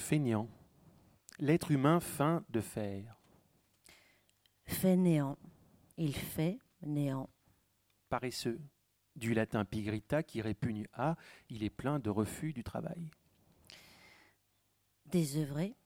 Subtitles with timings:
[0.00, 0.48] Fainéant.
[1.38, 3.20] L'être humain fin de faire.
[4.64, 5.38] Fait néant.
[5.98, 7.28] Il fait néant.
[8.08, 8.60] Paresseux.
[9.14, 11.16] Du latin pigrita qui répugne à,
[11.48, 13.10] il est plein de refus du travail.
[15.04, 15.76] Désœuvré.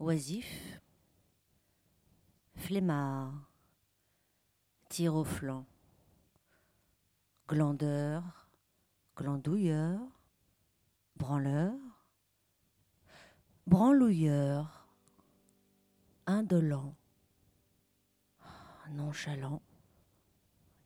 [0.00, 0.80] Oisif.
[2.56, 3.32] Flemmard.
[4.88, 5.64] Tire au flanc.
[7.48, 8.50] Glandeur.
[9.16, 10.15] Glandouilleur.
[11.16, 11.72] Branleur.
[13.66, 14.88] Branlouilleur.
[16.26, 16.94] Indolent.
[18.90, 19.62] Nonchalant.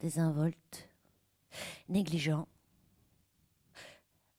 [0.01, 0.89] Désinvolte.
[1.89, 2.47] Négligent.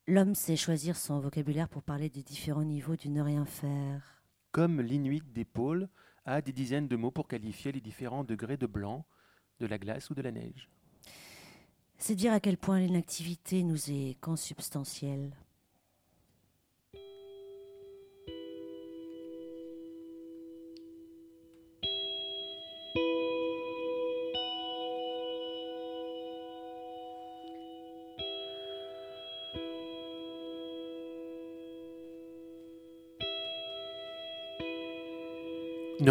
[0.08, 4.24] L'homme sait choisir son vocabulaire pour parler des différents niveaux du ne rien faire.
[4.52, 5.88] Comme l'inuit des pôles
[6.26, 9.06] a des dizaines de mots pour qualifier les différents degrés de blanc,
[9.60, 10.70] de la glace ou de la neige.
[11.98, 15.36] C'est dire à quel point l'inactivité nous est consubstantielle.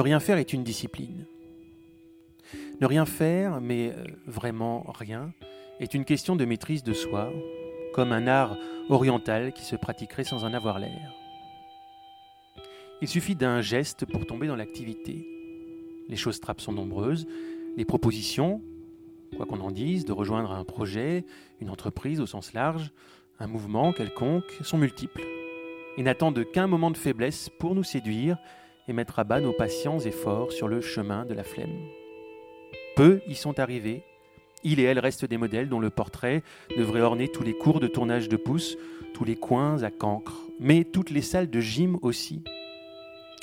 [0.00, 1.26] Ne rien faire est une discipline.
[2.80, 5.34] Ne rien faire, mais euh, vraiment rien,
[5.78, 7.30] est une question de maîtrise de soi,
[7.92, 8.56] comme un art
[8.88, 11.12] oriental qui se pratiquerait sans en avoir l'air.
[13.02, 15.28] Il suffit d'un geste pour tomber dans l'activité.
[16.08, 17.26] Les choses trappes sont nombreuses,
[17.76, 18.62] les propositions,
[19.36, 21.26] quoi qu'on en dise, de rejoindre un projet,
[21.60, 22.90] une entreprise au sens large,
[23.38, 25.26] un mouvement quelconque, sont multiples
[25.98, 28.38] et n'attendent qu'un moment de faiblesse pour nous séduire
[28.90, 31.78] et mettre à bas nos patients efforts sur le chemin de la flemme.
[32.96, 34.02] Peu y sont arrivés.
[34.64, 36.42] Il et elle restent des modèles dont le portrait
[36.76, 38.76] devrait orner tous les cours de tournage de pouce,
[39.14, 42.42] tous les coins à cancre, mais toutes les salles de gym aussi,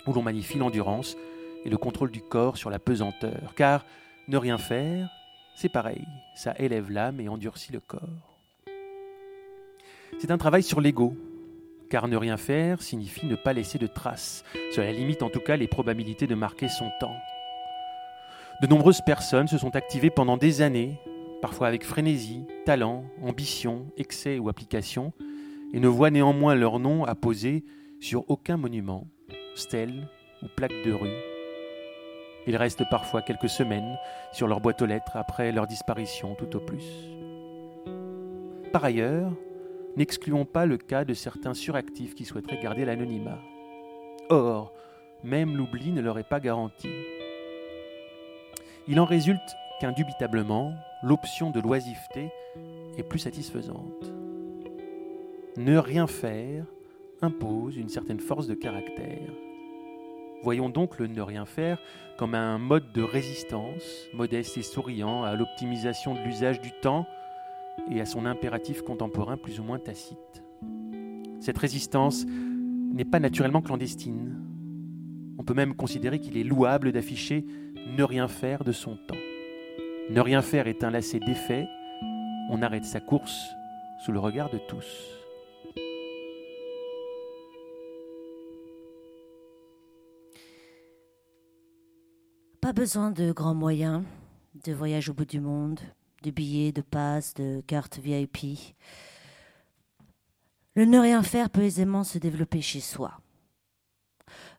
[0.05, 1.15] où l'on magnifie l'endurance
[1.63, 3.53] et le contrôle du corps sur la pesanteur.
[3.55, 3.85] Car
[4.27, 5.09] ne rien faire,
[5.55, 8.35] c'est pareil, ça élève l'âme et endurcit le corps.
[10.19, 11.15] C'est un travail sur l'ego,
[11.89, 14.43] car ne rien faire signifie ne pas laisser de traces.
[14.75, 17.15] Cela limite en tout cas les probabilités de marquer son temps.
[18.61, 20.99] De nombreuses personnes se sont activées pendant des années,
[21.41, 25.13] parfois avec frénésie, talent, ambition, excès ou application,
[25.73, 27.63] et ne voient néanmoins leur nom apposé
[27.99, 29.07] sur aucun monument,
[29.55, 30.07] stèle
[30.41, 31.17] ou plaque de rue.
[32.47, 33.97] Ils restent parfois quelques semaines
[34.31, 36.85] sur leur boîte aux lettres après leur disparition tout au plus.
[38.71, 39.31] Par ailleurs,
[39.97, 43.39] n'excluons pas le cas de certains suractifs qui souhaiteraient garder l'anonymat.
[44.29, 44.71] Or,
[45.23, 46.89] même l'oubli ne leur est pas garanti.
[48.87, 52.29] Il en résulte qu'indubitablement, l'option de l'oisiveté
[52.97, 54.13] est plus satisfaisante.
[55.57, 56.65] Ne rien faire
[57.21, 59.31] impose une certaine force de caractère.
[60.43, 61.79] Voyons donc le ne rien faire
[62.19, 67.07] comme un mode de résistance, modeste et souriant à l'optimisation de l'usage du temps
[67.91, 70.43] et à son impératif contemporain plus ou moins tacite.
[71.39, 74.35] Cette résistance n'est pas naturellement clandestine.
[75.37, 77.45] On peut même considérer qu'il est louable d'afficher
[77.95, 79.15] ne rien faire de son temps.
[80.09, 81.67] Ne rien faire est un lacet d'effet,
[82.49, 83.37] on arrête sa course
[84.05, 84.85] sous le regard de tous.
[92.61, 94.03] Pas besoin de grands moyens,
[94.65, 95.79] de voyage au bout du monde,
[96.27, 98.75] de billets, de passes, de cartes VIP.
[100.75, 103.19] Le ne rien faire peut aisément se développer chez soi.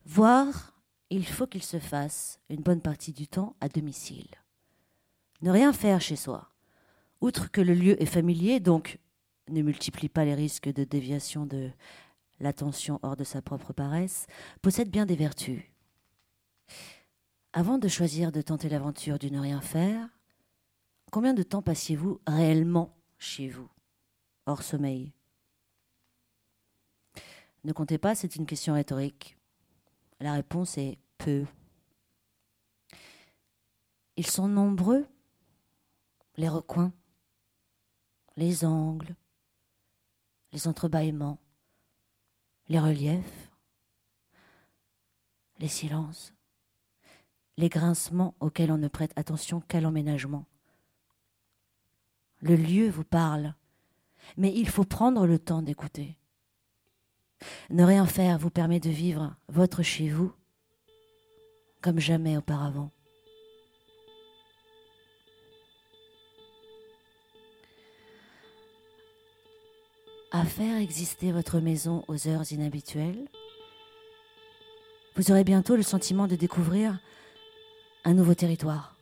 [0.04, 0.74] Voire,
[1.10, 4.28] il faut qu'il se fasse une bonne partie du temps à domicile.
[5.42, 6.50] Ne rien faire chez soi.
[7.20, 8.98] Outre que le lieu est familier, donc
[9.48, 11.70] ne multiplie pas les risques de déviation de
[12.40, 14.26] l'attention hors de sa propre paresse,
[14.62, 15.62] possède bien des vertus.
[17.52, 20.08] Avant de choisir de tenter l'aventure du ne rien faire,
[21.10, 23.68] Combien de temps passiez-vous réellement chez vous,
[24.44, 25.12] hors sommeil?
[27.64, 29.38] Ne comptez pas, c'est une question rhétorique.
[30.20, 31.46] La réponse est peu.
[34.16, 35.06] Ils sont nombreux,
[36.36, 36.92] les recoins,
[38.36, 39.14] les angles,
[40.52, 41.38] les entrebâillements,
[42.68, 43.50] les reliefs,
[45.58, 46.34] les silences,
[47.56, 50.44] les grincements auxquels on ne prête attention qu'à l'emménagement
[52.40, 53.54] le lieu vous parle,
[54.36, 56.16] mais il faut prendre le temps d'écouter.
[57.70, 60.32] Ne rien faire vous permet de vivre votre chez vous
[61.80, 62.90] comme jamais auparavant.
[70.30, 73.28] à faire exister votre maison aux heures inhabituelles.
[75.16, 77.00] Vous aurez bientôt le sentiment de découvrir
[78.04, 78.97] un nouveau territoire.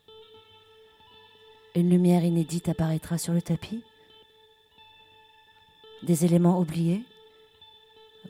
[1.77, 3.85] Une lumière inédite apparaîtra sur le tapis.
[6.03, 7.03] Des éléments oubliés,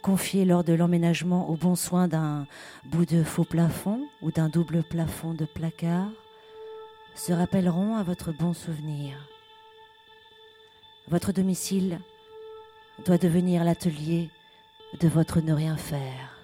[0.03, 2.49] confiés lors de l'emménagement au bon soin d'un
[2.87, 6.11] bout de faux plafond ou d'un double plafond de placard,
[7.15, 9.17] se rappelleront à votre bon souvenir.
[11.07, 12.01] Votre domicile
[13.05, 14.29] doit devenir l'atelier
[15.01, 16.37] de votre ne rien faire,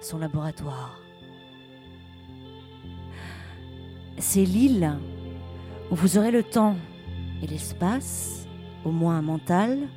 [0.00, 0.98] son laboratoire.
[4.18, 4.98] C'est l'île
[5.90, 6.76] vous aurez le temps
[7.42, 8.46] et l'espace,
[8.84, 9.88] au moins mental,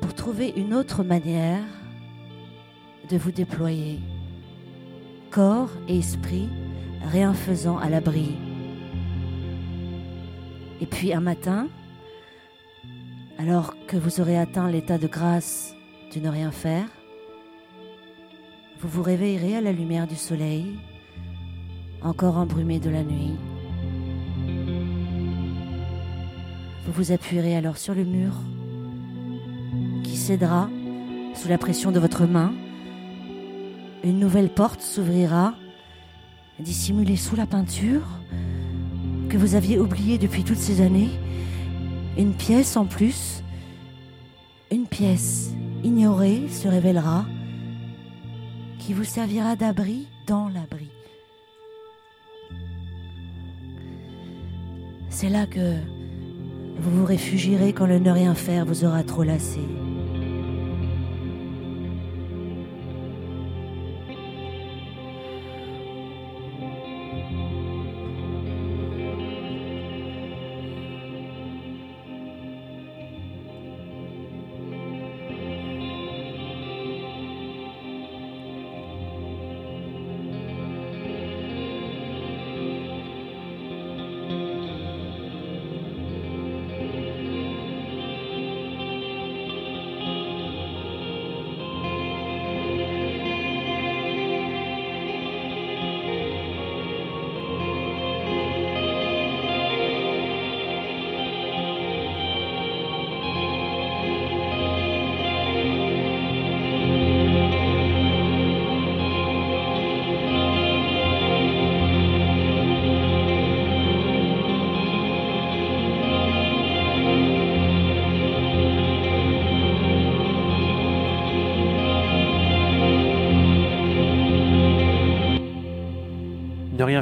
[0.00, 1.64] pour trouver une autre manière
[3.10, 3.98] de vous déployer,
[5.30, 6.48] corps et esprit
[7.02, 8.36] rien faisant à l'abri.
[10.80, 11.68] Et puis un matin,
[13.38, 15.74] alors que vous aurez atteint l'état de grâce
[16.14, 16.86] de ne rien faire,
[18.80, 20.78] vous vous réveillerez à la lumière du soleil,
[22.02, 23.36] encore embrumé de la nuit.
[26.92, 28.32] Vous appuierez alors sur le mur
[30.02, 30.68] qui cédera
[31.34, 32.52] sous la pression de votre main.
[34.02, 35.54] Une nouvelle porte s'ouvrira,
[36.58, 38.02] dissimulée sous la peinture
[39.28, 41.10] que vous aviez oubliée depuis toutes ces années
[42.18, 43.44] une pièce en plus,
[44.72, 45.52] une pièce
[45.84, 47.24] ignorée se révélera
[48.78, 50.90] qui vous servira d'abri dans l'abri.
[55.08, 55.76] C'est là que
[56.80, 59.60] vous vous réfugierez quand le ne rien faire vous aura trop lassé.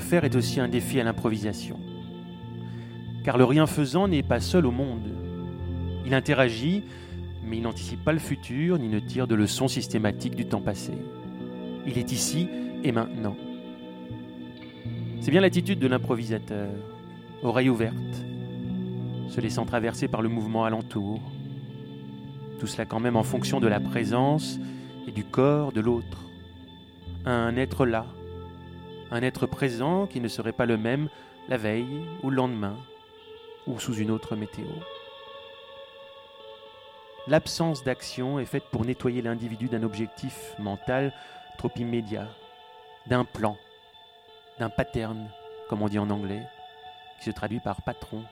[0.00, 1.78] Faire est aussi un défi à l'improvisation.
[3.24, 5.08] Car le rien faisant n'est pas seul au monde.
[6.06, 6.84] Il interagit,
[7.44, 10.92] mais il n'anticipe pas le futur ni ne tire de leçons systématiques du temps passé.
[11.86, 12.48] Il est ici
[12.84, 13.36] et maintenant.
[15.20, 16.70] C'est bien l'attitude de l'improvisateur,
[17.42, 17.94] oreille ouverte,
[19.28, 21.20] se laissant traverser par le mouvement alentour.
[22.58, 24.58] Tout cela quand même en fonction de la présence
[25.06, 26.24] et du corps de l'autre.
[27.24, 28.06] Un être là,
[29.10, 31.08] un être présent qui ne serait pas le même
[31.48, 32.76] la veille ou le lendemain,
[33.66, 34.66] ou sous une autre météo.
[37.26, 41.12] L'absence d'action est faite pour nettoyer l'individu d'un objectif mental
[41.58, 42.28] trop immédiat,
[43.06, 43.56] d'un plan,
[44.58, 45.28] d'un pattern,
[45.68, 46.42] comme on dit en anglais,
[47.18, 48.22] qui se traduit par patron.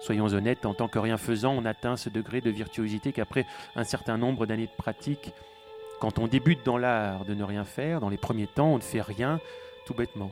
[0.00, 3.84] Soyons honnêtes, en tant que rien faisant, on atteint ce degré de virtuosité qu'après un
[3.84, 5.32] certain nombre d'années de pratique,
[6.00, 8.82] quand on débute dans l'art de ne rien faire, dans les premiers temps, on ne
[8.82, 9.40] fait rien
[9.86, 10.30] tout bêtement.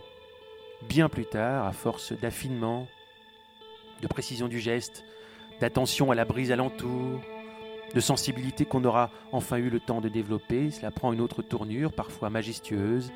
[0.89, 2.87] Bien plus tard, à force d'affinement,
[4.01, 5.05] de précision du geste,
[5.61, 7.21] d'attention à la brise alentour,
[7.95, 11.93] de sensibilité qu'on aura enfin eu le temps de développer, cela prend une autre tournure,
[11.93, 13.13] parfois majestueuse.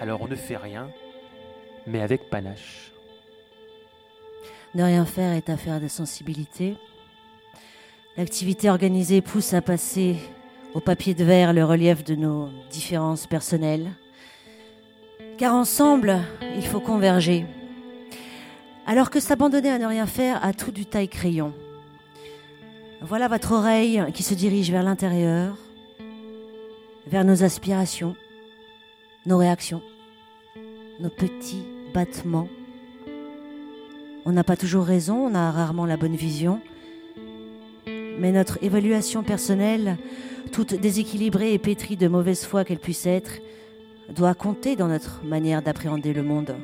[0.00, 0.90] Alors on ne fait rien,
[1.86, 2.92] mais avec panache.
[4.74, 6.76] Ne rien faire est affaire de sensibilité.
[8.16, 10.16] L'activité organisée pousse à passer
[10.76, 13.92] au papier de verre le relief de nos différences personnelles.
[15.38, 16.18] Car ensemble,
[16.54, 17.46] il faut converger.
[18.86, 21.54] Alors que s'abandonner à ne rien faire a tout du taille crayon.
[23.00, 25.56] Voilà votre oreille qui se dirige vers l'intérieur,
[27.06, 28.14] vers nos aspirations,
[29.24, 29.80] nos réactions,
[31.00, 31.64] nos petits
[31.94, 32.48] battements.
[34.26, 36.60] On n'a pas toujours raison, on a rarement la bonne vision,
[38.18, 39.96] mais notre évaluation personnelle
[40.52, 43.40] toute déséquilibrée et pétrie de mauvaise foi qu'elle puisse être,
[44.08, 46.56] doit compter dans notre manière d'appréhender le monde.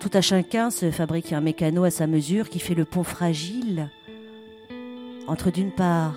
[0.00, 3.90] Tout à chacun se fabrique un mécano à sa mesure qui fait le pont fragile
[5.26, 6.14] entre d'une part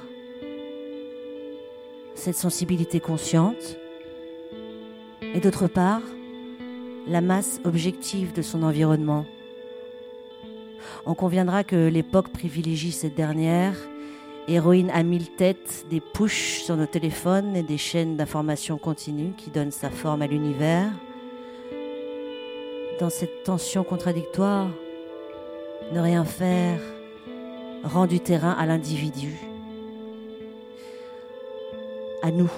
[2.14, 3.78] cette sensibilité consciente
[5.34, 6.02] et d'autre part
[7.08, 9.26] la masse objective de son environnement.
[11.06, 13.76] On conviendra que l'époque privilégie cette dernière,
[14.54, 19.50] héroïne à mille têtes, des pushs sur nos téléphones et des chaînes d'information continue qui
[19.50, 20.92] donnent sa forme à l'univers.
[23.00, 24.68] Dans cette tension contradictoire,
[25.92, 26.80] ne rien faire
[27.84, 29.36] rend du terrain à l'individu,
[32.22, 32.52] à nous.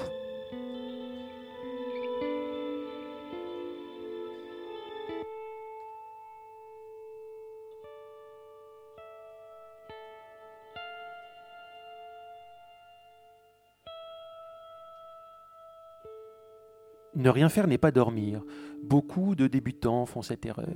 [17.24, 18.44] Ne rien faire n'est pas dormir.
[18.84, 20.68] Beaucoup de débutants font cette erreur.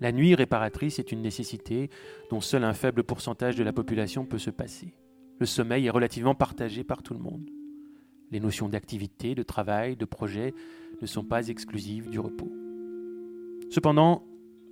[0.00, 1.88] La nuit réparatrice est une nécessité
[2.30, 4.92] dont seul un faible pourcentage de la population peut se passer.
[5.38, 7.48] Le sommeil est relativement partagé par tout le monde.
[8.32, 10.52] Les notions d'activité, de travail, de projet
[11.00, 12.50] ne sont pas exclusives du repos.
[13.70, 14.24] Cependant,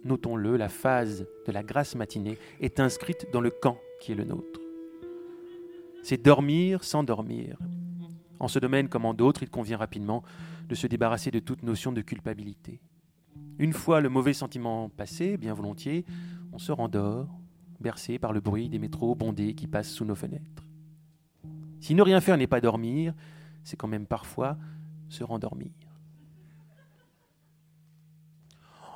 [0.03, 4.25] notons-le, la phase de la grasse matinée est inscrite dans le camp qui est le
[4.25, 4.61] nôtre.
[6.03, 7.59] C'est dormir sans dormir,
[8.45, 10.23] en ce domaine comme en d'autres, il convient rapidement
[10.69, 12.81] de se débarrasser de toute notion de culpabilité.
[13.59, 16.05] Une fois le mauvais sentiment passé, bien volontiers,
[16.53, 17.29] on se rendort,
[17.81, 20.65] bercé par le bruit des métros bondés qui passent sous nos fenêtres.
[21.81, 23.15] Si ne rien faire n'est pas dormir,
[23.63, 24.59] c'est quand même parfois
[25.09, 25.73] se rendormir.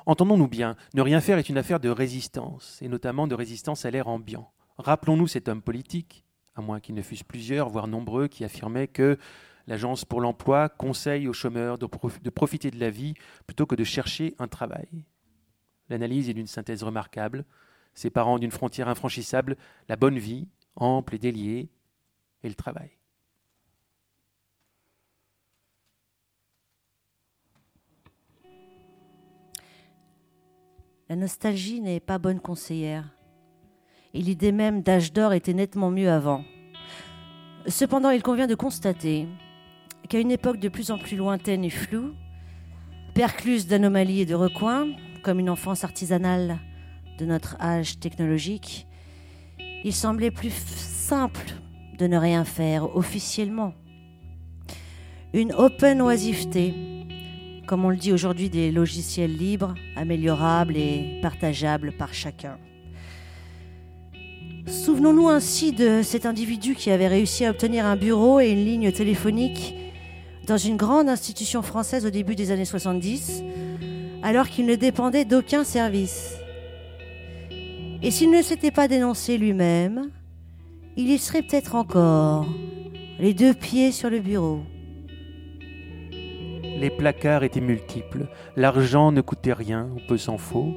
[0.05, 3.91] Entendons-nous bien, ne rien faire est une affaire de résistance, et notamment de résistance à
[3.91, 4.51] l'air ambiant.
[4.77, 6.23] Rappelons-nous cet homme politique,
[6.59, 9.17] à moins qu'ils ne fussent plusieurs, voire nombreux, qui affirmaient que
[9.65, 11.85] l'Agence pour l'emploi conseille aux chômeurs de,
[12.29, 13.13] profiter de la vie
[13.47, 14.87] plutôt que de chercher un travail.
[15.89, 17.45] L'analyse est d'une synthèse remarquable,
[17.93, 21.69] séparant d'une frontière infranchissable la bonne vie, ample et déliée,
[22.43, 22.91] et le travail.
[31.09, 33.18] La nostalgie n'est pas bonne conseillère
[34.13, 36.43] et l'idée même d'âge d'or était nettement mieux avant.
[37.67, 39.27] Cependant, il convient de constater
[40.07, 42.13] qu'à une époque de plus en plus lointaine et floue,
[43.13, 44.87] percluse d'anomalies et de recoins,
[45.23, 46.57] comme une enfance artisanale
[47.19, 48.87] de notre âge technologique,
[49.83, 51.53] il semblait plus simple
[51.97, 53.73] de ne rien faire officiellement.
[55.33, 56.73] Une open oisiveté,
[57.67, 62.57] comme on le dit aujourd'hui des logiciels libres, améliorables et partageables par chacun.
[64.67, 68.91] Souvenons-nous ainsi de cet individu qui avait réussi à obtenir un bureau et une ligne
[68.91, 69.75] téléphonique
[70.45, 73.43] dans une grande institution française au début des années 70,
[74.23, 76.35] alors qu'il ne dépendait d'aucun service.
[78.01, 80.09] Et s'il ne s'était pas dénoncé lui-même,
[80.97, 82.47] il y serait peut-être encore,
[83.19, 84.61] les deux pieds sur le bureau.
[86.79, 90.73] Les placards étaient multiples, l'argent ne coûtait rien, on peut s'en faut.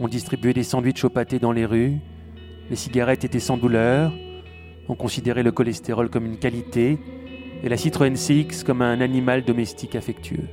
[0.00, 2.00] On distribuait des sandwichs au dans les rues,
[2.70, 4.12] les cigarettes étaient sans douleur,
[4.88, 6.98] on considérait le cholestérol comme une qualité
[7.62, 10.48] et la Citroën CX comme un animal domestique affectueux.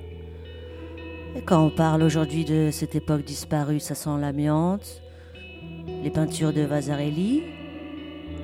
[1.46, 5.02] Quand on parle aujourd'hui de cette époque disparue, ça sent l'amiante,
[6.04, 7.44] les peintures de Vasarely,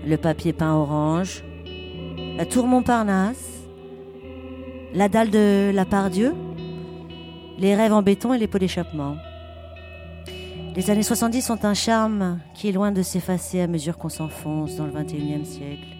[0.07, 1.43] le papier peint orange,
[2.37, 3.67] la tour Montparnasse,
[4.93, 6.33] la dalle de la Pardieu,
[7.59, 9.17] les rêves en béton et les pots d'échappement.
[10.75, 14.75] Les années 70 ont un charme qui est loin de s'effacer à mesure qu'on s'enfonce
[14.75, 15.97] dans le 21e siècle.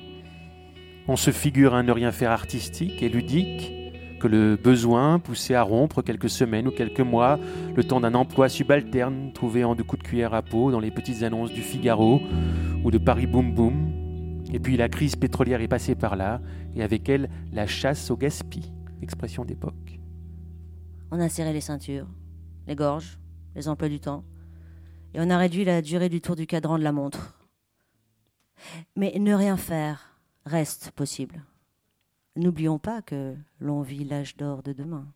[1.08, 3.74] On se figure un ne rien faire artistique et ludique,
[4.20, 7.40] que le besoin poussait à rompre quelques semaines ou quelques mois,
[7.76, 10.92] le temps d'un emploi subalterne trouvé en deux coups de cuillère à peau dans les
[10.92, 12.22] petites annonces du Figaro
[12.84, 14.44] ou de Paris Boom Boom.
[14.54, 16.42] Et puis la crise pétrolière est passée par là,
[16.76, 18.72] et avec elle la chasse au gaspille,
[19.02, 20.00] expression d'époque.
[21.12, 22.08] On a serré les ceintures,
[22.68, 23.20] les gorges,
[23.56, 24.24] les emplois du temps
[25.14, 27.36] et on a réduit la durée du tour du cadran de la montre.
[28.96, 31.44] Mais ne rien faire reste possible.
[32.36, 35.08] N'oublions pas que l'on vit l'âge d'or de demain.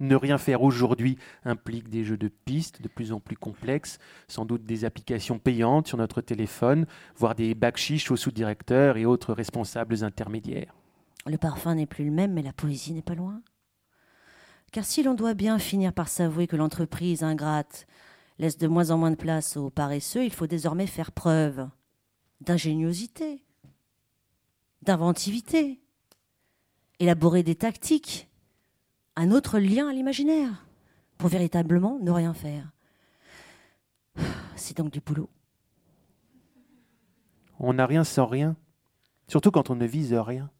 [0.00, 4.44] Ne rien faire aujourd'hui implique des jeux de pistes de plus en plus complexes, sans
[4.44, 10.02] doute des applications payantes sur notre téléphone, voire des bacs aux sous-directeurs et autres responsables
[10.02, 10.74] intermédiaires.
[11.26, 13.42] Le parfum n'est plus le même, mais la poésie n'est pas loin.
[14.72, 17.86] Car si l'on doit bien finir par s'avouer que l'entreprise ingrate
[18.42, 21.68] laisse de moins en moins de place aux paresseux, il faut désormais faire preuve
[22.40, 23.44] d'ingéniosité,
[24.82, 25.80] d'inventivité,
[26.98, 28.28] élaborer des tactiques,
[29.14, 30.66] un autre lien à l'imaginaire,
[31.18, 32.72] pour véritablement ne rien faire.
[34.56, 35.30] C'est donc du boulot.
[37.60, 38.56] On n'a rien sans rien,
[39.28, 40.50] surtout quand on ne vise rien.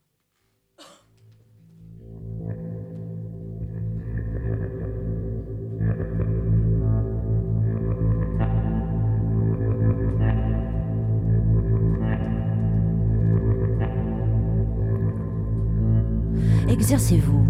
[16.73, 17.45] Exercez-vous.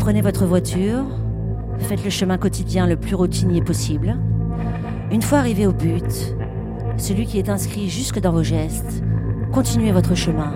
[0.00, 1.04] Prenez votre voiture,
[1.78, 4.16] faites le chemin quotidien le plus routinier possible.
[5.12, 6.34] Une fois arrivé au but,
[6.96, 9.00] celui qui est inscrit jusque dans vos gestes,
[9.52, 10.54] continuez votre chemin.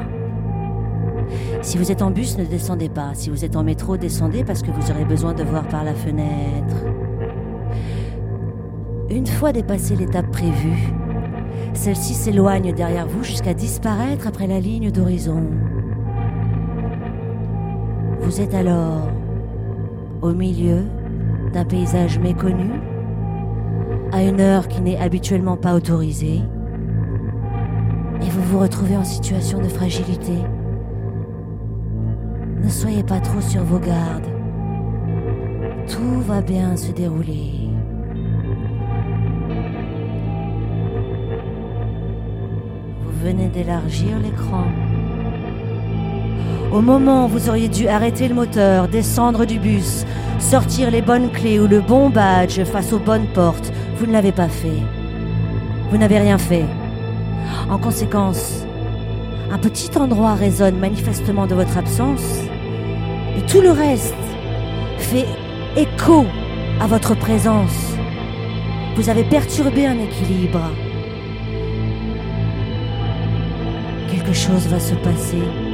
[1.62, 3.10] Si vous êtes en bus, ne descendez pas.
[3.14, 5.94] Si vous êtes en métro, descendez parce que vous aurez besoin de voir par la
[5.94, 6.74] fenêtre.
[9.10, 10.92] Une fois dépassé l'étape prévue,
[11.72, 15.44] celle-ci s'éloigne derrière vous jusqu'à disparaître après la ligne d'horizon.
[18.20, 19.08] Vous êtes alors
[20.20, 20.84] au milieu
[21.52, 22.70] d'un paysage méconnu,
[24.12, 26.40] à une heure qui n'est habituellement pas autorisée,
[28.20, 30.34] et vous vous retrouvez en situation de fragilité.
[32.62, 34.26] Ne soyez pas trop sur vos gardes.
[35.86, 37.70] Tout va bien se dérouler.
[43.02, 44.64] Vous venez d'élargir l'écran.
[46.70, 50.04] Au moment où vous auriez dû arrêter le moteur, descendre du bus,
[50.38, 54.32] sortir les bonnes clés ou le bon badge face aux bonnes portes, vous ne l'avez
[54.32, 54.82] pas fait.
[55.90, 56.66] Vous n'avez rien fait.
[57.70, 58.66] En conséquence,
[59.50, 62.42] un petit endroit résonne manifestement de votre absence
[63.38, 64.14] et tout le reste
[64.98, 65.26] fait
[65.74, 66.26] écho
[66.82, 67.94] à votre présence.
[68.94, 70.60] Vous avez perturbé un équilibre.
[74.10, 75.67] Quelque chose va se passer.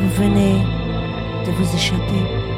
[0.00, 0.62] Vous venez
[1.44, 2.57] de vous échapper.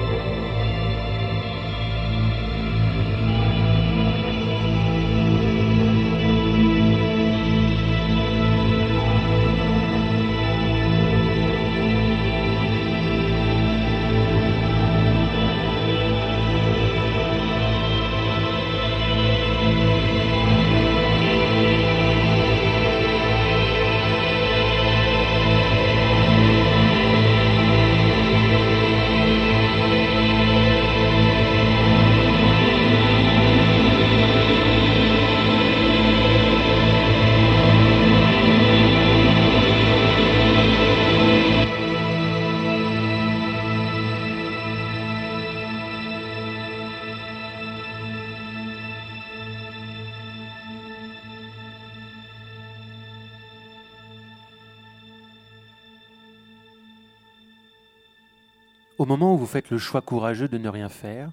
[59.01, 61.33] Au moment où vous faites le choix courageux de ne rien faire,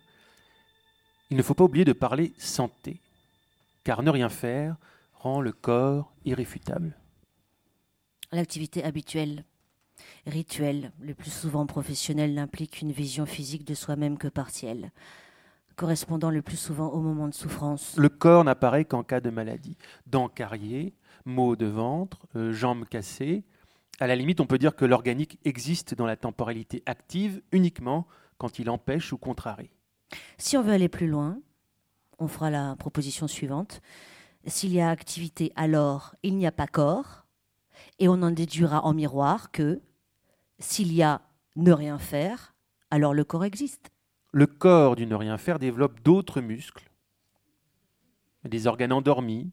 [1.29, 3.01] il ne faut pas oublier de parler santé,
[3.83, 4.77] car ne rien faire
[5.11, 6.97] rend le corps irréfutable.
[8.31, 9.43] L'activité habituelle,
[10.25, 14.93] rituelle, le plus souvent professionnelle, n'implique une vision physique de soi-même que partielle,
[15.75, 17.97] correspondant le plus souvent au moment de souffrance.
[17.97, 19.75] Le corps n'apparaît qu'en cas de maladie.
[20.05, 23.43] Dents carriées, maux de ventre, euh, jambes cassées,
[23.99, 28.07] à la limite, on peut dire que l'organique existe dans la temporalité active uniquement
[28.37, 29.71] quand il empêche ou contrarie.
[30.37, 31.39] Si on veut aller plus loin,
[32.19, 33.81] on fera la proposition suivante.
[34.45, 37.25] S'il y a activité, alors il n'y a pas corps.
[37.99, 39.81] Et on en déduira en miroir que
[40.59, 41.21] s'il y a
[41.55, 42.55] ne rien faire,
[42.91, 43.89] alors le corps existe.
[44.31, 46.89] Le corps du ne rien faire développe d'autres muscles,
[48.43, 49.51] des organes endormis,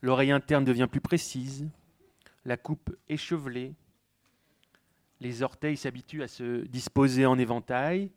[0.00, 1.68] l'oreille interne devient plus précise,
[2.44, 3.74] la coupe échevelée.
[5.20, 8.10] Les orteils s'habituent à se disposer en éventail.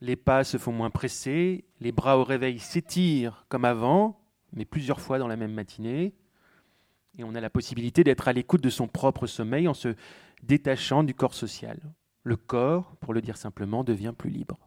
[0.00, 1.64] Les pas se font moins pressés.
[1.80, 4.20] Les bras au réveil s'étirent comme avant,
[4.52, 6.14] mais plusieurs fois dans la même matinée.
[7.18, 9.94] Et on a la possibilité d'être à l'écoute de son propre sommeil en se
[10.42, 11.78] détachant du corps social.
[12.22, 14.58] Le corps, pour le dire simplement, devient plus libre.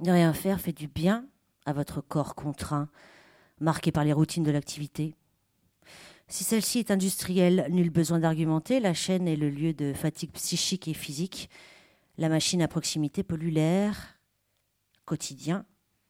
[0.00, 1.26] Ne rien faire fait du bien
[1.64, 2.88] à votre corps contraint,
[3.60, 5.16] marqué par les routines de l'activité,
[6.28, 10.88] si celle-ci est industrielle, nul besoin d'argumenter, la chaîne est le lieu de fatigue psychique
[10.88, 11.48] et physique.
[12.18, 14.18] La machine à proximité pollue l'air
[15.04, 15.64] quotidien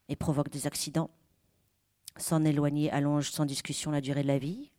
[0.09, 1.11] et provoque des accidents.
[2.17, 4.71] S'en éloigner allonge sans discussion la durée de la vie.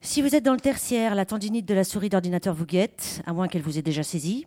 [0.00, 3.34] Si vous êtes dans le tertiaire, la tendinite de la souris d'ordinateur vous guette, à
[3.34, 4.46] moins qu'elle vous ait déjà saisi.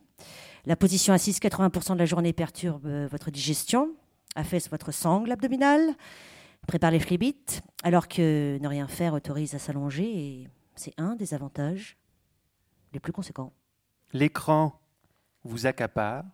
[0.65, 3.91] La position assise 80% de la journée perturbe votre digestion,
[4.35, 5.95] affaisse votre sangle abdominale,
[6.67, 11.33] prépare les flibites, alors que ne rien faire autorise à s'allonger et c'est un des
[11.33, 11.97] avantages
[12.93, 13.53] les plus conséquents.
[14.13, 14.81] L'écran,
[15.43, 16.25] vous accapare.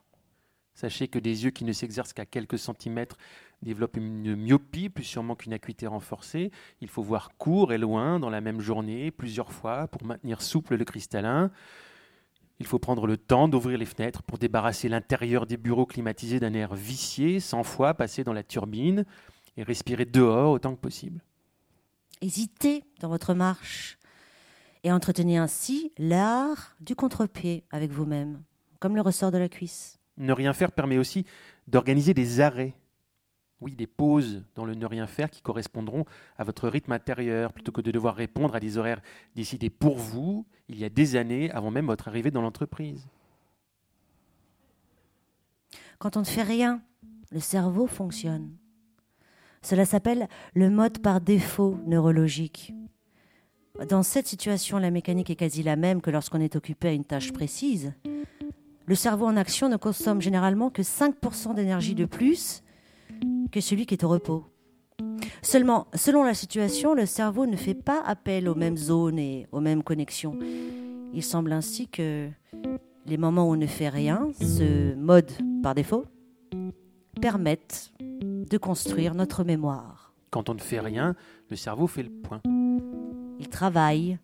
[0.73, 3.17] Sachez que des yeux qui ne s'exercent qu'à quelques centimètres
[3.63, 6.51] développent une myopie plus sûrement qu'une acuité renforcée.
[6.81, 10.75] Il faut voir court et loin dans la même journée, plusieurs fois, pour maintenir souple
[10.75, 11.51] le cristallin.
[12.59, 16.53] Il faut prendre le temps d'ouvrir les fenêtres pour débarrasser l'intérieur des bureaux climatisés d'un
[16.53, 19.05] air vicié, 100 fois passer dans la turbine
[19.57, 21.21] et respirer dehors autant que possible.
[22.21, 23.97] Hésitez dans votre marche
[24.83, 28.41] et entretenez ainsi l'art du contre-pied avec vous-même,
[28.79, 29.99] comme le ressort de la cuisse.
[30.17, 31.25] Ne rien faire permet aussi
[31.67, 32.73] d'organiser des arrêts
[33.59, 36.05] oui, des pauses dans le ne rien faire qui correspondront
[36.37, 39.01] à votre rythme intérieur, plutôt que de devoir répondre à des horaires
[39.35, 43.07] décidés pour vous il y a des années avant même votre arrivée dans l'entreprise.
[45.97, 46.81] Quand on ne fait rien,
[47.31, 48.55] le cerveau fonctionne.
[49.61, 52.73] Cela s'appelle le mode par défaut neurologique.
[53.89, 57.05] Dans cette situation, la mécanique est quasi la même que lorsqu'on est occupé à une
[57.05, 57.93] tâche précise.
[58.85, 62.63] Le cerveau en action ne consomme généralement que 5% d'énergie de plus
[63.51, 64.45] que celui qui est au repos.
[65.41, 69.59] Seulement, selon la situation, le cerveau ne fait pas appel aux mêmes zones et aux
[69.59, 70.37] mêmes connexions.
[71.13, 72.29] Il semble ainsi que
[73.05, 76.05] les moments où on ne fait rien, ce mode par défaut,
[77.21, 77.91] permettent
[78.49, 80.13] de construire notre mémoire.
[80.29, 81.15] Quand on ne fait rien,
[81.49, 82.41] le cerveau fait le point.
[83.39, 84.17] Il travaille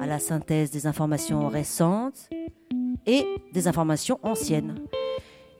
[0.00, 2.28] à la synthèse des informations récentes
[3.06, 4.76] et des informations anciennes.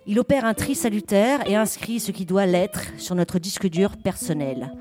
[0.06, 3.96] Il opère un tri salutaire et inscrit ce qui doit l'être sur notre disque dur
[3.96, 4.72] personnel.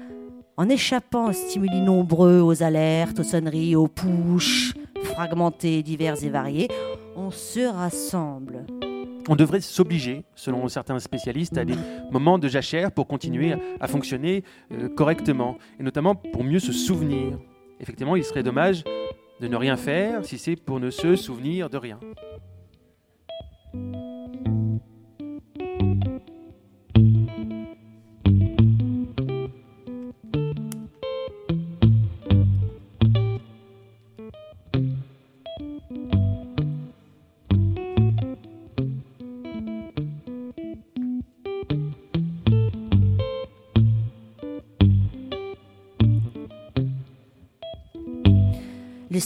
[0.57, 6.67] En échappant aux stimuli nombreux, aux alertes, aux sonneries, aux pushs, fragmentés, divers et variés,
[7.15, 8.65] on se rassemble.
[9.31, 11.77] On devrait s'obliger, selon certains spécialistes, à des
[12.11, 17.39] moments de jachère pour continuer à fonctionner euh, correctement, et notamment pour mieux se souvenir.
[17.79, 18.83] Effectivement, il serait dommage
[19.39, 21.97] de ne rien faire si c'est pour ne se souvenir de rien.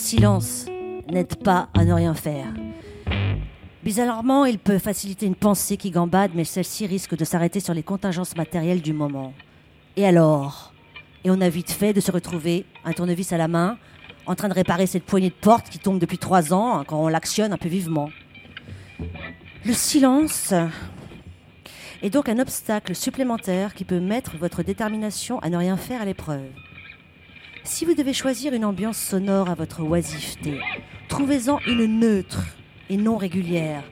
[0.05, 0.67] Silence
[1.11, 2.53] n'aide pas à ne rien faire.
[3.83, 7.81] Bizarrement, il peut faciliter une pensée qui gambade, mais celle-ci risque de s'arrêter sur les
[7.81, 9.33] contingences matérielles du moment.
[9.95, 10.73] Et alors?
[11.23, 13.79] Et on a vite fait de se retrouver, un tournevis à la main,
[14.27, 17.03] en train de réparer cette poignée de porte qui tombe depuis trois ans, hein, quand
[17.03, 18.11] on l'actionne un peu vivement.
[19.65, 20.53] Le silence
[22.03, 26.05] est donc un obstacle supplémentaire qui peut mettre votre détermination à ne rien faire à
[26.05, 26.51] l'épreuve.
[27.65, 30.59] Si vous devez choisir une ambiance sonore à votre oisiveté,
[31.07, 32.43] trouvez-en une neutre
[32.89, 33.83] et non régulière.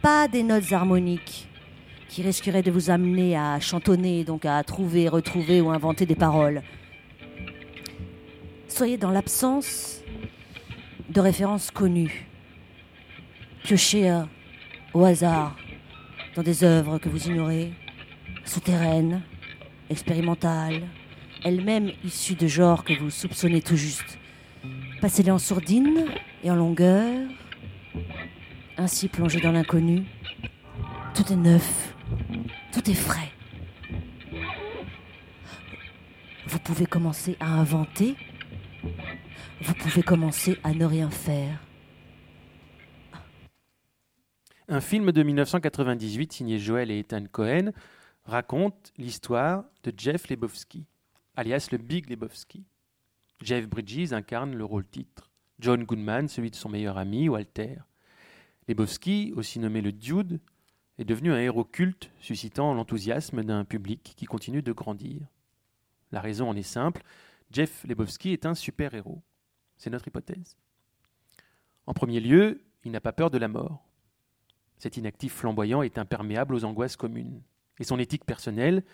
[0.00, 1.46] Pas des notes harmoniques
[2.08, 6.62] qui risqueraient de vous amener à chantonner, donc à trouver, retrouver ou inventer des paroles.
[8.68, 10.00] Soyez dans l'absence
[11.10, 12.26] de références connues.
[13.64, 14.22] Piochez euh,
[14.94, 15.54] au hasard
[16.34, 17.72] dans des œuvres que vous ignorez,
[18.46, 19.20] souterraines,
[19.90, 20.82] expérimentales,
[21.44, 24.18] elles-mêmes issues de genres que vous soupçonnez tout juste.
[25.00, 26.06] Passez-les en sourdine
[26.42, 27.28] et en longueur,
[28.78, 30.04] ainsi plongé dans l'inconnu.
[31.14, 31.94] Tout est neuf,
[32.72, 33.30] tout est frais.
[36.46, 38.16] Vous pouvez commencer à inventer,
[39.60, 41.58] vous pouvez commencer à ne rien faire.
[44.66, 47.72] Un film de 1998 signé Joel et Ethan Cohen
[48.24, 50.86] raconte l'histoire de Jeff Lebowski
[51.36, 52.64] alias le Big Lebowski.
[53.42, 57.78] Jeff Bridges incarne le rôle titre, John Goodman celui de son meilleur ami, Walter.
[58.68, 60.40] Lebowski, aussi nommé le Dude,
[60.98, 65.26] est devenu un héros culte suscitant l'enthousiasme d'un public qui continue de grandir.
[66.12, 67.02] La raison en est simple,
[67.50, 69.22] Jeff Lebowski est un super-héros.
[69.76, 70.56] C'est notre hypothèse.
[71.86, 73.84] En premier lieu, il n'a pas peur de la mort.
[74.78, 77.42] Cet inactif flamboyant est imperméable aux angoisses communes.
[77.78, 78.84] Et son éthique personnelle,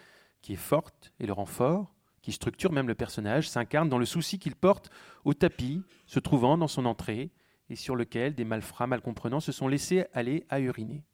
[0.40, 4.04] qui est forte et le rend fort, qui structure même le personnage, s'incarne dans le
[4.04, 4.90] souci qu'il porte
[5.24, 7.30] au tapis se trouvant dans son entrée
[7.68, 11.04] et sur lequel des malfrats mal comprenants se sont laissés aller à uriner.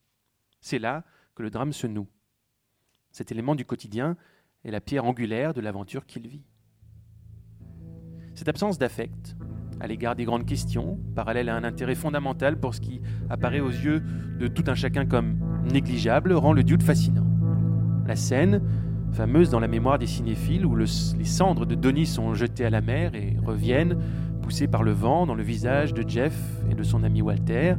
[0.61, 2.09] C'est là que le drame se noue.
[3.13, 4.17] Cet élément du quotidien
[4.65, 6.45] est la pierre angulaire de l'aventure qu'il vit.
[8.35, 9.37] Cette absence d'affect,
[9.81, 13.71] à l'égard des grandes questions, parallèle à un intérêt fondamental pour ce qui apparaît aux
[13.71, 14.01] yeux
[14.39, 17.27] de tout un chacun comme négligeable, rend le dude fascinant.
[18.07, 18.63] La scène,
[19.17, 20.87] fameuse dans la mémoire des cinéphiles où les
[21.25, 23.97] cendres de Donnie sont jetées à la mer et reviennent,
[24.43, 26.39] poussées par le vent, dans le visage de Jeff
[26.71, 27.77] et de son ami Walter,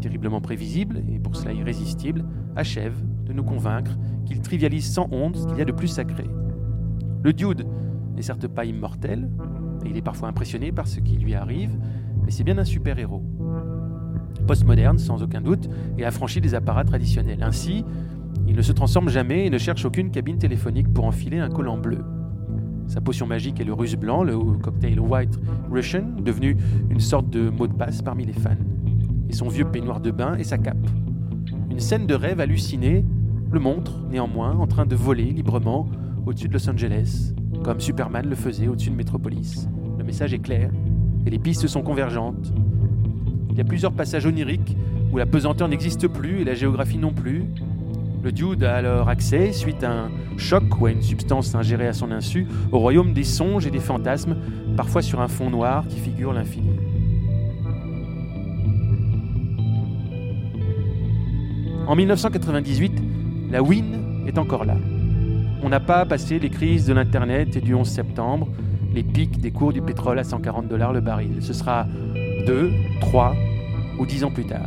[0.00, 2.24] terriblement prévisible et pour cela irrésistible,
[2.56, 2.94] achève
[3.26, 6.24] de nous convaincre qu'il trivialise sans honte ce qu'il y a de plus sacré.
[7.22, 7.66] Le dude
[8.16, 9.28] n'est certes pas immortel,
[9.84, 11.78] et il est parfois impressionné par ce qui lui arrive,
[12.24, 13.22] mais c'est bien un super-héros.
[14.46, 17.42] Postmoderne, sans aucun doute, et affranchi des apparats traditionnels.
[17.42, 17.84] Ainsi,
[18.48, 21.76] il ne se transforme jamais et ne cherche aucune cabine téléphonique pour enfiler un collant
[21.76, 21.98] bleu.
[22.86, 25.38] Sa potion magique est le russe blanc, le cocktail White
[25.70, 26.56] Russian, devenu
[26.88, 28.56] une sorte de mot de passe parmi les fans.
[29.28, 30.88] Et son vieux peignoir de bain et sa cape.
[31.70, 33.04] Une scène de rêve hallucinée
[33.52, 35.86] le montre, néanmoins, en train de voler librement
[36.24, 39.68] au-dessus de Los Angeles, comme Superman le faisait au-dessus de Metropolis.
[39.98, 40.70] Le message est clair
[41.26, 42.54] et les pistes sont convergentes.
[43.50, 44.76] Il y a plusieurs passages oniriques
[45.12, 47.44] où la pesanteur n'existe plus et la géographie non plus,
[48.22, 51.92] le dude a alors accès, suite à un choc ou à une substance ingérée à
[51.92, 54.36] son insu, au royaume des songes et des fantasmes,
[54.76, 56.70] parfois sur un fond noir qui figure l'infini.
[61.86, 63.02] En 1998,
[63.50, 64.76] la Win est encore là.
[65.62, 68.48] On n'a pas passé les crises de l'Internet et du 11 septembre,
[68.92, 71.38] les pics des cours du pétrole à 140 dollars le baril.
[71.40, 71.86] Ce sera
[72.46, 73.34] deux, trois
[73.98, 74.66] ou dix ans plus tard.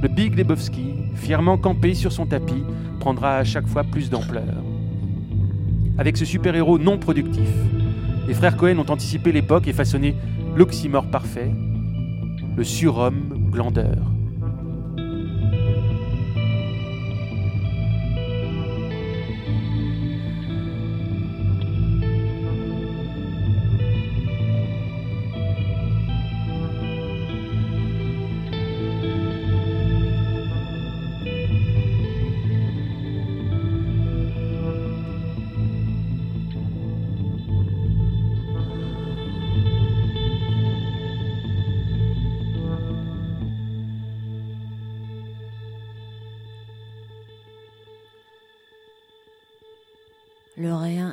[0.00, 2.62] Le Big Lebowski, fièrement campé sur son tapis,
[3.00, 4.62] prendra à chaque fois plus d'ampleur.
[5.98, 7.48] Avec ce super-héros non productif,
[8.28, 10.14] les frères Cohen ont anticipé l'époque et façonné
[10.54, 11.50] l'oxymore parfait,
[12.56, 14.17] le surhomme glandeur.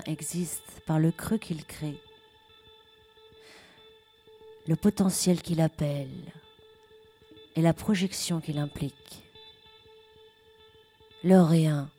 [0.05, 1.97] Existe par le creux qu'il crée,
[4.67, 6.09] le potentiel qu'il appelle
[7.55, 9.23] et la projection qu'il implique.
[11.23, 11.89] Le rien,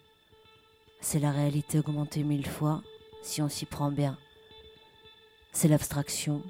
[1.01, 2.83] c'est la réalité augmentée mille fois
[3.23, 4.19] si on s'y prend bien.
[5.53, 6.43] C'est l'abstraction,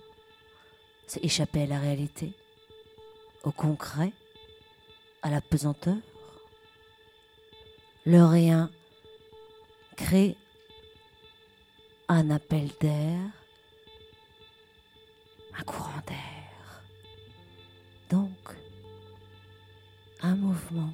[1.06, 2.32] c'est échapper à la réalité,
[3.44, 4.12] au concret,
[5.22, 5.96] à la pesanteur.
[8.04, 8.70] Le rien
[9.96, 10.36] crée
[12.08, 13.18] un appel d'air,
[15.58, 16.82] un courant d'air.
[18.10, 18.56] Donc,
[20.22, 20.92] un mouvement.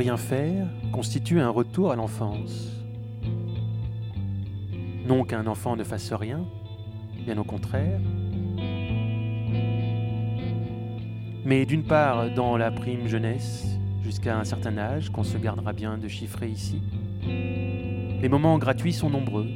[0.00, 2.72] Rien faire constitue un retour à l'enfance.
[5.06, 6.40] Non qu'un enfant ne fasse rien,
[7.26, 8.00] bien au contraire.
[11.44, 15.98] Mais d'une part, dans la prime jeunesse, jusqu'à un certain âge qu'on se gardera bien
[15.98, 16.80] de chiffrer ici,
[17.22, 19.48] les moments gratuits sont nombreux.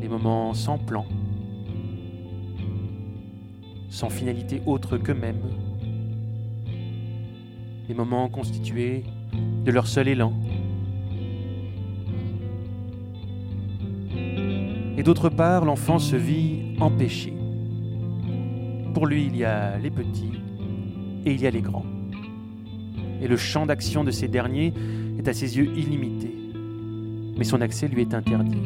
[0.00, 1.06] Les moments sans plan,
[3.88, 5.63] sans finalité autre qu'eux-mêmes
[7.88, 9.04] des moments constitués
[9.64, 10.32] de leur seul élan.
[14.96, 17.32] Et d'autre part, l'enfant se vit empêché.
[18.94, 20.32] Pour lui, il y a les petits
[21.26, 21.86] et il y a les grands.
[23.20, 24.72] Et le champ d'action de ces derniers
[25.18, 26.32] est à ses yeux illimité,
[27.36, 28.62] mais son accès lui est interdit.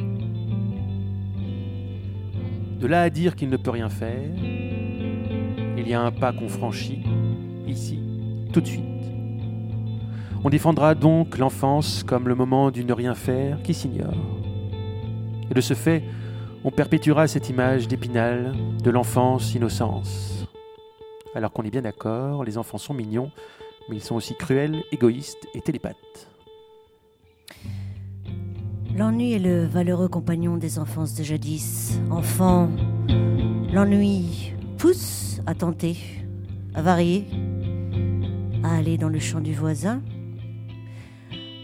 [2.81, 4.31] De là à dire qu'il ne peut rien faire,
[5.77, 7.01] il y a un pas qu'on franchit,
[7.67, 7.99] ici,
[8.53, 8.98] tout de suite.
[10.45, 14.15] On défendra donc l'enfance comme le moment du ne rien faire qui s'ignore.
[15.51, 16.05] Et de ce fait,
[16.65, 20.47] on perpétuera cette image d'épinal de l'enfance innocence.
[21.35, 23.31] Alors qu'on est bien d'accord, les enfants sont mignons,
[23.89, 26.29] mais ils sont aussi cruels, égoïstes et télépathes.
[28.97, 32.01] L'ennui est le valeureux compagnon des enfances de jadis.
[32.11, 32.69] Enfant,
[33.73, 35.97] l'ennui pousse à tenter,
[36.75, 37.27] à varier,
[38.63, 40.01] à aller dans le champ du voisin,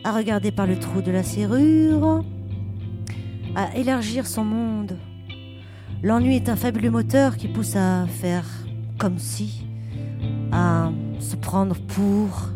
[0.05, 2.23] à regarder par le trou de la serrure,
[3.55, 4.99] à élargir son monde.
[6.03, 8.45] L'ennui est un fabuleux moteur qui pousse à faire
[8.99, 9.67] comme si,
[10.53, 12.51] à se prendre pour,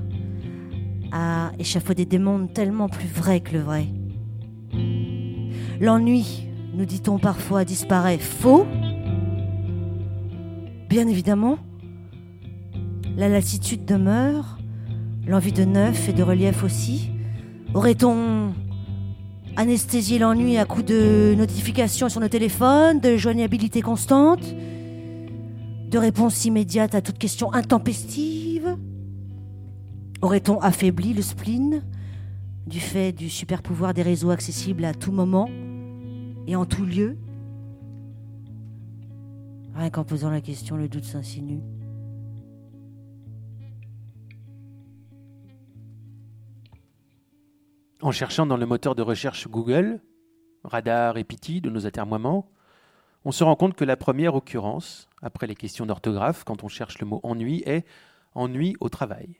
[1.11, 3.87] à échafauder des mondes tellement plus vrais que le vrai.
[5.81, 8.67] L'ennui, nous dit-on parfois, disparaît faux.
[10.91, 11.59] Bien évidemment,
[13.17, 14.59] la lassitude demeure,
[15.27, 17.11] l'envie de neuf et de relief aussi.
[17.75, 18.55] Aurait-on
[19.57, 24.55] anesthésié l'ennui à coups de notifications sur nos téléphones, de joignabilité constante,
[25.91, 28.77] de réponse immédiate à toute question intempestive?
[30.23, 31.83] Aurait-on affaibli le spleen
[32.67, 35.49] du fait du super pouvoir des réseaux accessibles à tout moment
[36.47, 37.19] et en tout lieu?
[39.75, 41.61] Rien qu'en posant la question, le doute s'insinue.
[48.01, 50.01] En cherchant dans le moteur de recherche Google,
[50.63, 52.49] radar et piti de nos atermoiements,
[53.25, 57.01] on se rend compte que la première occurrence, après les questions d'orthographe, quand on cherche
[57.01, 57.85] le mot ennui, est
[58.35, 59.37] ennui au travail.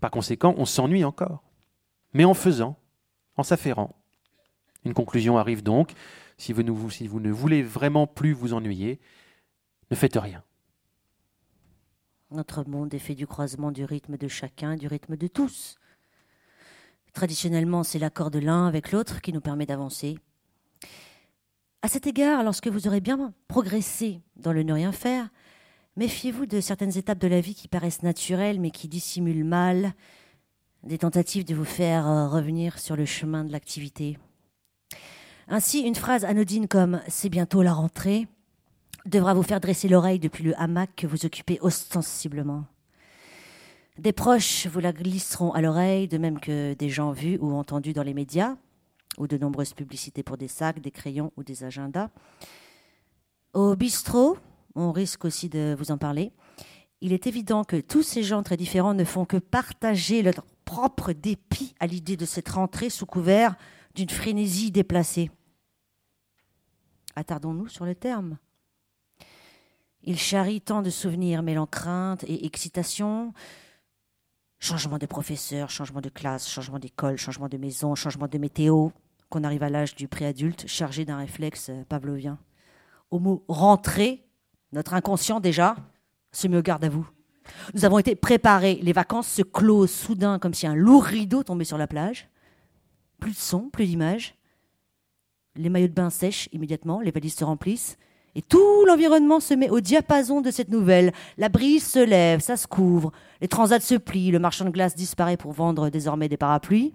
[0.00, 1.44] Par conséquent, on s'ennuie encore,
[2.12, 2.76] mais en faisant,
[3.36, 3.94] en s'affairant.
[4.84, 5.92] Une conclusion arrive donc,
[6.38, 9.00] si vous, ne, si vous ne voulez vraiment plus vous ennuyer,
[9.92, 10.42] ne faites rien.
[12.32, 15.78] Notre monde est fait du croisement du rythme de chacun, du rythme de tous.
[17.14, 20.18] Traditionnellement, c'est l'accord de l'un avec l'autre qui nous permet d'avancer.
[21.82, 25.28] À cet égard, lorsque vous aurez bien progressé dans le ne rien faire,
[25.96, 29.94] Méfiez-vous de certaines étapes de la vie qui paraissent naturelles mais qui dissimulent mal,
[30.82, 34.18] des tentatives de vous faire euh, revenir sur le chemin de l'activité.
[35.46, 38.26] Ainsi, une phrase anodine comme C'est bientôt la rentrée
[39.06, 42.64] devra vous faire dresser l'oreille depuis le hamac que vous occupez ostensiblement.
[43.98, 47.92] Des proches vous la glisseront à l'oreille, de même que des gens vus ou entendus
[47.92, 48.56] dans les médias,
[49.18, 52.10] ou de nombreuses publicités pour des sacs, des crayons ou des agendas.
[53.52, 54.36] Au bistrot,
[54.74, 56.32] on risque aussi de vous en parler.
[57.00, 61.12] Il est évident que tous ces gens très différents ne font que partager leur propre
[61.12, 63.54] dépit à l'idée de cette rentrée sous couvert
[63.94, 65.30] d'une frénésie déplacée.
[67.14, 68.38] Attardons-nous sur le terme.
[70.02, 73.32] Il charrie tant de souvenirs mêlant crainte et excitation.
[74.64, 78.88] Changement de professeur, changement de classe, changement d'école, changement de maison, changement de météo,
[79.28, 82.38] qu'on arrive à l'âge du préadulte chargé d'un réflexe pavlovien.
[83.10, 84.26] Au mot rentrée,
[84.72, 85.76] notre inconscient, déjà,
[86.32, 87.06] se met au garde à vous.
[87.74, 88.76] Nous avons été préparés.
[88.76, 92.30] Les vacances se closent soudain comme si un lourd rideau tombait sur la plage.
[93.20, 94.34] Plus de son, plus d'images.
[95.56, 97.98] Les maillots de bain sèchent immédiatement, les valises se remplissent.
[98.34, 101.12] Et tout l'environnement se met au diapason de cette nouvelle.
[101.38, 103.12] La brise se lève, ça se couvre.
[103.40, 106.92] Les transats se plient, le marchand de glace disparaît pour vendre désormais des parapluies.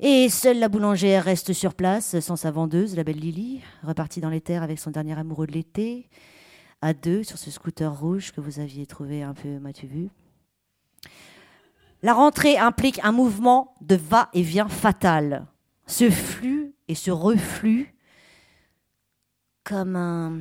[0.00, 4.30] Et seule la boulangère reste sur place, sans sa vendeuse, la belle Lily, repartie dans
[4.30, 6.08] les terres avec son dernier amoureux de l'été
[6.80, 10.08] à deux sur ce scooter rouge que vous aviez trouvé un peu m'as-tu vu?
[12.02, 15.46] La rentrée implique un mouvement de va-et-vient fatal.
[15.86, 17.91] Ce flux et ce reflux
[19.64, 20.40] comme un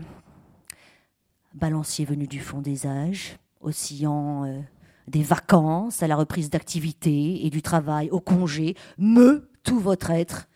[1.54, 4.60] balancier venu du fond des âges, oscillant euh,
[5.08, 10.48] des vacances à la reprise d'activité et du travail au congé, meut tout votre être.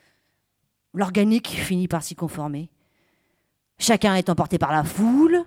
[0.94, 2.70] L'organique finit par s'y conformer.
[3.78, 5.44] Chacun est emporté par la foule,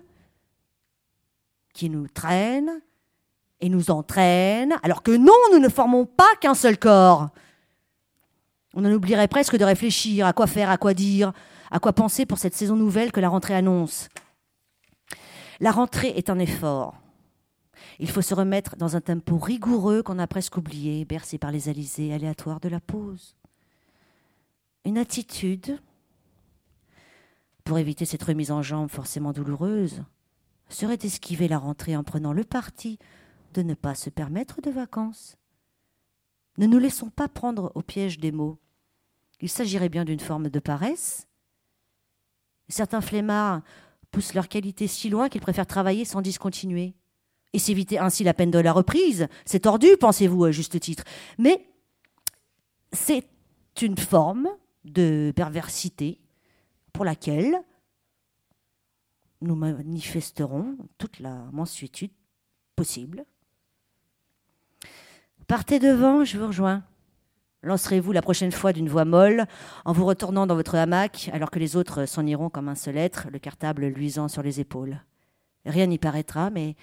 [1.73, 2.83] qui nous traîne
[3.61, 7.31] et nous entraîne, alors que non, nous ne formons pas qu'un seul corps.
[8.75, 11.33] On en oublierait presque de réfléchir à quoi faire, à quoi dire,
[11.71, 14.09] à quoi penser pour cette saison nouvelle que la rentrée annonce?
[15.61, 17.01] La rentrée est un effort.
[17.99, 21.69] Il faut se remettre dans un tempo rigoureux qu'on a presque oublié, bercé par les
[21.69, 23.35] alizés aléatoires de la pause.
[24.85, 25.81] Une attitude,
[27.65, 30.05] pour éviter cette remise en jambe forcément douloureuse,
[30.69, 32.99] serait d'esquiver la rentrée en prenant le parti
[33.55, 35.37] de ne pas se permettre de vacances.
[36.59, 38.59] Ne nous laissons pas prendre au piège des mots.
[39.41, 41.27] Il s'agirait bien d'une forme de paresse.
[42.69, 43.63] Certains flemmards
[44.11, 46.95] poussent leur qualité si loin qu'ils préfèrent travailler sans discontinuer
[47.53, 49.29] et s'éviter ainsi la peine de la reprise.
[49.45, 51.05] C'est tordu, pensez-vous, à juste titre.
[51.39, 51.67] Mais
[52.93, 53.27] c'est
[53.81, 54.49] une forme
[54.85, 56.21] de perversité
[56.93, 57.63] pour laquelle
[59.41, 62.11] nous manifesterons toute la mansuétude
[62.77, 63.25] possible.
[65.47, 66.83] Partez devant, je vous rejoins.
[67.63, 69.45] Lancerez-vous la prochaine fois d'une voix molle
[69.85, 72.97] en vous retournant dans votre hamac alors que les autres s'en iront comme un seul
[72.97, 75.01] être, le cartable luisant sur les épaules.
[75.65, 76.77] Rien n'y paraîtra, mais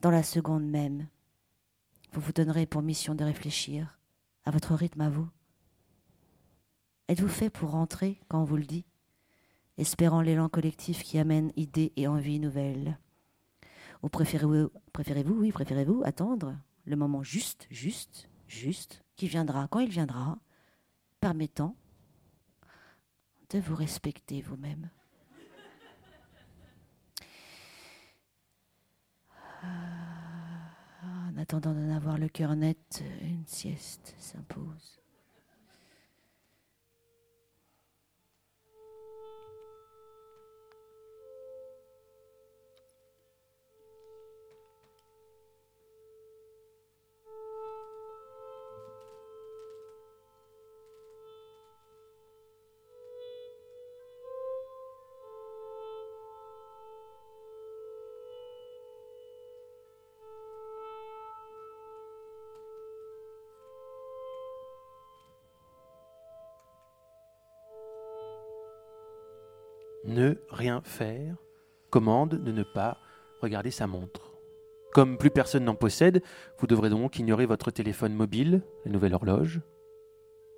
[0.00, 1.08] dans la seconde même,
[2.12, 3.98] vous vous donnerez pour mission de réfléchir
[4.44, 5.28] à votre rythme à vous.
[7.08, 8.84] Êtes-vous fait pour rentrer quand on vous le dit
[9.78, 12.98] espérant l'élan collectif qui amène idées et envies nouvelles?
[14.02, 20.38] Ou préférez-vous, préférez-vous, oui, préférez-vous attendre le moment juste, juste, juste, viendra quand il viendra,
[21.20, 21.76] permettant
[23.50, 24.90] de vous respecter vous-même.
[29.62, 34.99] En attendant d'en avoir le cœur net, une sieste s'impose.
[70.10, 71.36] Ne rien faire
[71.90, 72.98] commande de ne pas
[73.40, 74.32] regarder sa montre.
[74.92, 76.22] Comme plus personne n'en possède,
[76.58, 79.60] vous devrez donc ignorer votre téléphone mobile, la nouvelle horloge.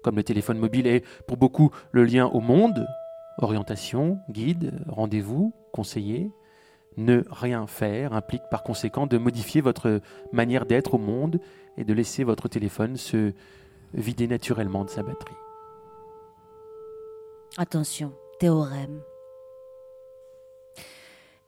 [0.03, 2.87] Comme le téléphone mobile est pour beaucoup le lien au monde,
[3.39, 6.31] orientation, guide, rendez-vous, conseiller,
[6.97, 10.01] ne rien faire implique par conséquent de modifier votre
[10.33, 11.41] manière d'être au monde
[11.77, 13.33] et de laisser votre téléphone se
[13.95, 15.35] vider naturellement de sa batterie.
[17.59, 19.03] Attention, théorème.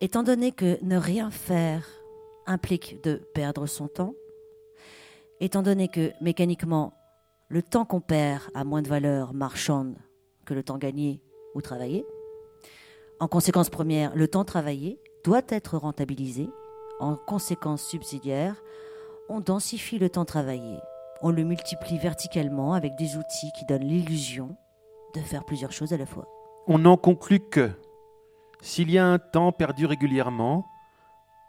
[0.01, 1.87] Étant donné que ne rien faire
[2.47, 4.15] implique de perdre son temps,
[5.41, 6.95] étant donné que mécaniquement
[7.49, 9.97] le temps qu'on perd a moins de valeur marchande
[10.45, 11.23] que le temps gagné
[11.55, 12.05] ou travaillé,
[13.21, 16.49] en conséquence première, le temps travaillé doit être rentabilisé.
[17.01, 18.63] En conséquence subsidiaire,
[19.29, 20.77] on densifie le temps travaillé.
[21.23, 24.57] On le multiplie verticalement avec des outils qui donnent l'illusion
[25.15, 26.29] de faire plusieurs choses à la fois.
[26.67, 27.71] On n'en conclut que
[28.65, 30.67] s'il y a un temps perdu régulièrement,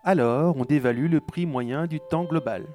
[0.04, 2.68] alors on dévalue le prix moyen du temps global.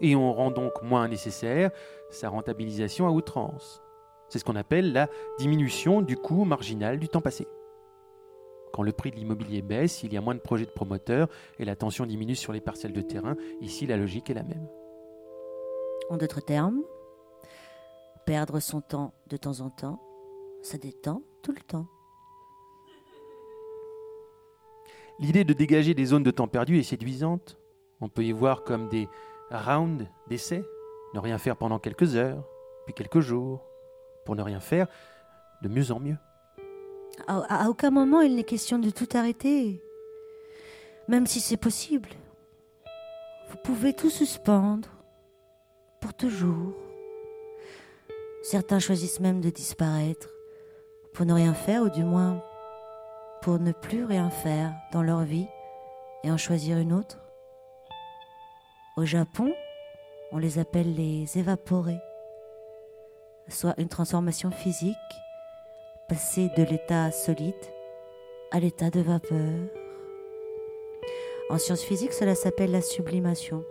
[0.00, 1.72] Et on rend donc moins nécessaire
[2.08, 3.82] sa rentabilisation à outrance.
[4.28, 5.08] C'est ce qu'on appelle la
[5.40, 7.48] diminution du coût marginal du temps passé.
[8.72, 11.26] Quand le prix de l'immobilier baisse, il y a moins de projets de promoteurs
[11.58, 13.34] et la tension diminue sur les parcelles de terrain.
[13.60, 14.68] Ici, la logique est la même.
[16.10, 16.80] En d'autres termes,
[18.24, 20.00] perdre son temps de temps en temps,
[20.62, 21.88] ça détend tout le temps.
[25.20, 27.58] L'idée de dégager des zones de temps perdu est séduisante.
[28.00, 29.08] On peut y voir comme des
[29.50, 30.62] rounds d'essais,
[31.14, 32.44] ne rien faire pendant quelques heures,
[32.86, 33.64] puis quelques jours,
[34.24, 34.86] pour ne rien faire
[35.62, 36.16] de mieux en mieux.
[37.26, 39.82] À, à aucun moment il n'est question de tout arrêter,
[41.08, 42.10] même si c'est possible.
[43.50, 44.88] Vous pouvez tout suspendre,
[46.00, 46.74] pour toujours.
[48.42, 50.28] Certains choisissent même de disparaître,
[51.12, 52.40] pour ne rien faire, ou du moins
[53.42, 55.48] pour ne plus rien faire dans leur vie
[56.24, 57.18] et en choisir une autre.
[58.96, 59.52] Au Japon,
[60.32, 62.00] on les appelle les évaporés,
[63.48, 64.96] soit une transformation physique,
[66.08, 67.54] passer de l'état solide
[68.50, 69.68] à l'état de vapeur.
[71.50, 73.64] En sciences physiques, cela s'appelle la sublimation.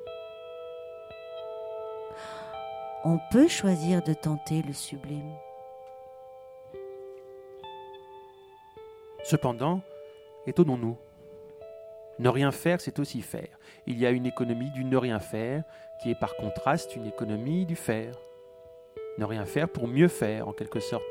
[3.03, 5.36] On peut choisir de tenter le sublime.
[9.30, 9.82] Cependant,
[10.45, 10.95] étonnons-nous.
[12.17, 13.59] Ne rien faire, c'est aussi faire.
[13.86, 15.65] Il y a une économie du ne rien faire,
[16.01, 18.17] qui est par contraste une économie du faire.
[19.17, 21.03] Ne rien faire pour mieux faire, en quelque sorte,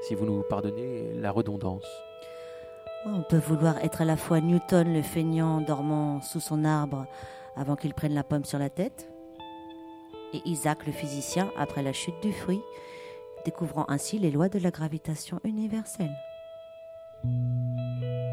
[0.00, 1.84] si vous nous pardonnez la redondance.
[3.04, 7.04] On peut vouloir être à la fois Newton le feignant dormant sous son arbre
[7.56, 9.10] avant qu'il prenne la pomme sur la tête,
[10.32, 12.62] et Isaac le physicien après la chute du fruit,
[13.44, 16.16] découvrant ainsi les lois de la gravitation universelle.
[17.24, 18.29] うん。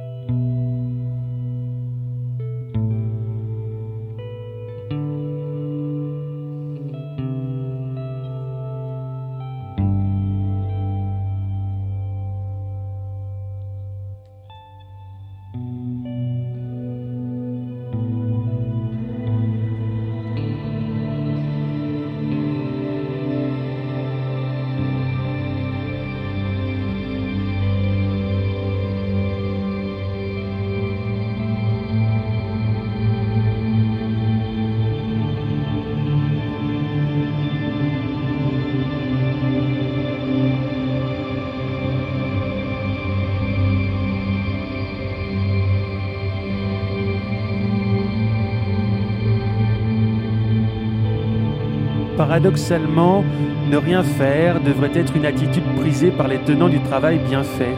[52.28, 53.24] Paradoxalement,
[53.72, 57.74] ne rien faire devrait être une attitude prisée par les tenants du travail bien fait.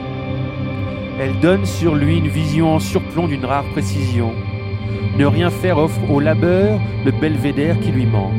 [1.19, 4.31] Elle donne sur lui une vision en surplomb d'une rare précision.
[5.19, 8.33] Ne rien faire offre au labeur le belvédère qui lui manque.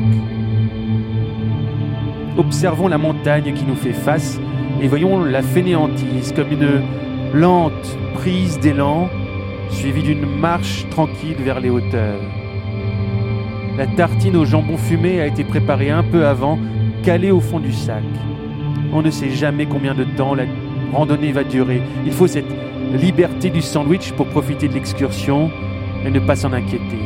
[2.37, 4.37] Observons la montagne qui nous fait face
[4.81, 6.81] et voyons la fainéantise comme une
[7.33, 9.07] lente prise d'élan
[9.69, 12.19] suivie d'une marche tranquille vers les hauteurs.
[13.77, 16.59] La tartine au jambon fumé a été préparée un peu avant,
[17.03, 18.03] calée au fond du sac.
[18.93, 20.43] On ne sait jamais combien de temps la
[20.91, 21.81] randonnée va durer.
[22.05, 22.53] Il faut cette
[22.93, 25.49] liberté du sandwich pour profiter de l'excursion
[26.05, 26.99] et ne pas s'en inquiéter.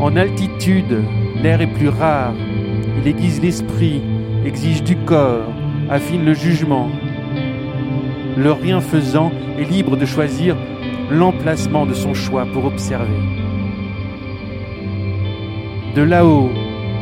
[0.00, 1.02] En altitude,
[1.42, 2.34] l'air est plus rare.
[2.98, 4.00] Il aiguise l'esprit,
[4.44, 5.52] exige du corps,
[5.90, 6.88] affine le jugement.
[8.36, 10.56] Le rien faisant est libre de choisir
[11.10, 13.45] l'emplacement de son choix pour observer.
[15.96, 16.50] De là-haut,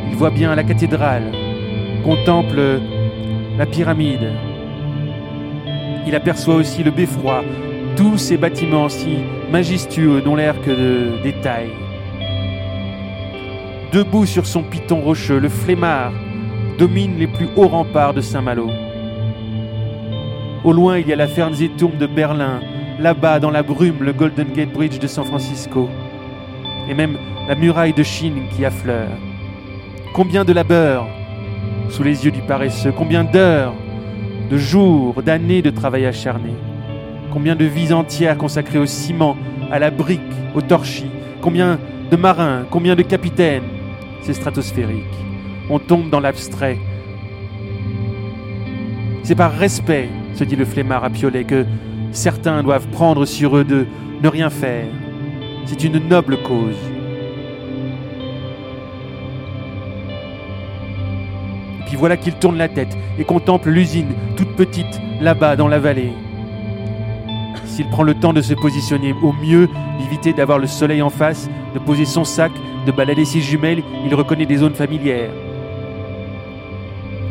[0.09, 1.33] il voit bien la cathédrale,
[2.05, 2.79] contemple
[3.59, 4.31] la pyramide.
[6.07, 7.43] Il aperçoit aussi le beffroi,
[7.97, 9.17] tous ces bâtiments si
[9.51, 11.73] majestueux n'ont l'air que de détails.
[13.93, 16.13] Debout sur son piton rocheux, le flemmard
[16.79, 18.71] domine les plus hauts remparts de Saint-Malo.
[20.63, 22.61] Au loin, il y a la Fernsehturm de Berlin,
[23.01, 25.91] là-bas dans la brume, le Golden Gate Bridge de San Francisco,
[26.89, 27.17] et même
[27.49, 29.17] la muraille de Chine qui affleure.
[30.13, 31.07] Combien de labeur
[31.89, 33.75] sous les yeux du paresseux, combien d'heures,
[34.51, 36.51] de jours, d'années de travail acharné,
[37.33, 39.37] combien de vies entières consacrées au ciment,
[39.71, 40.21] à la brique,
[40.55, 41.11] au torchis,
[41.41, 41.79] combien
[42.11, 43.65] de marins, combien de capitaines,
[44.23, 45.05] c'est stratosphérique.
[45.71, 46.79] On tombe dans l'abstrait.
[49.23, 51.65] C'est par respect, se dit le flemmard à Piolet, que
[52.13, 53.87] certains doivent prendre sur eux de
[54.23, 54.87] ne rien faire.
[55.67, 56.77] C'est une noble cause.
[61.87, 66.13] Puis voilà qu'il tourne la tête et contemple l'usine, toute petite, là-bas dans la vallée.
[67.65, 71.49] S'il prend le temps de se positionner au mieux, d'éviter d'avoir le soleil en face,
[71.75, 72.53] de poser son sac,
[72.87, 75.31] de balader ses jumelles, il reconnaît des zones familières.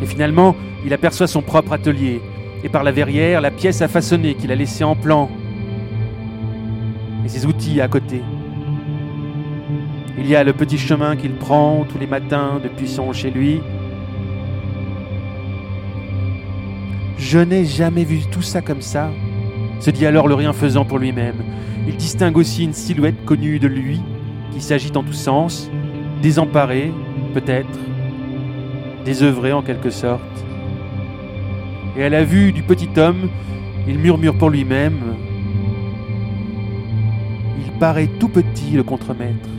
[0.01, 0.55] Et finalement,
[0.85, 2.21] il aperçoit son propre atelier,
[2.63, 5.29] et par la verrière, la pièce à façonner qu'il a laissée en plan,
[7.25, 8.21] et ses outils à côté.
[10.17, 13.61] Il y a le petit chemin qu'il prend tous les matins depuis son chez lui,
[17.33, 19.09] Je n'ai jamais vu tout ça comme ça,
[19.79, 21.41] se dit alors le rien faisant pour lui-même.
[21.87, 24.01] Il distingue aussi une silhouette connue de lui,
[24.51, 25.71] qui s'agite en tous sens,
[26.21, 26.91] désemparée,
[27.33, 27.79] peut-être,
[29.05, 30.21] désœuvrée en quelque sorte.
[31.97, 33.29] Et à la vue du petit homme,
[33.87, 35.12] il murmure pour lui-même
[37.83, 39.49] Paraît tout petit le contremaître.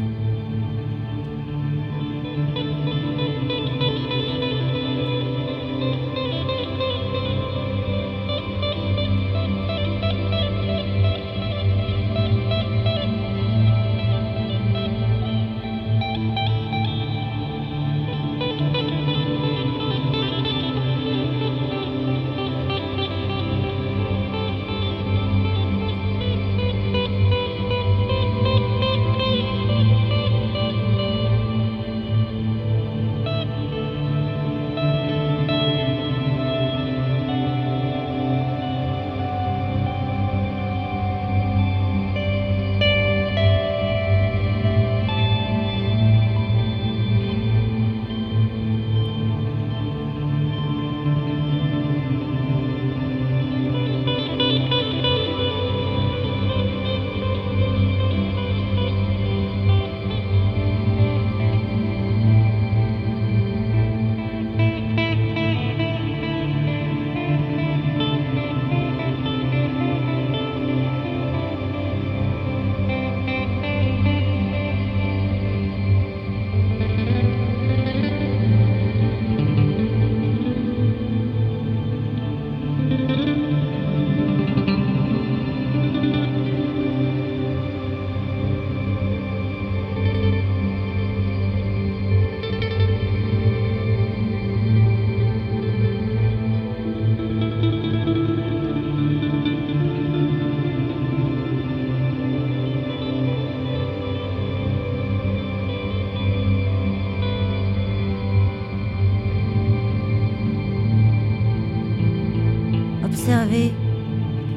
[113.15, 113.73] Observez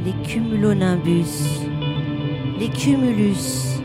[0.03, 1.61] les cumulonimbus,
[2.59, 3.79] les cumulus,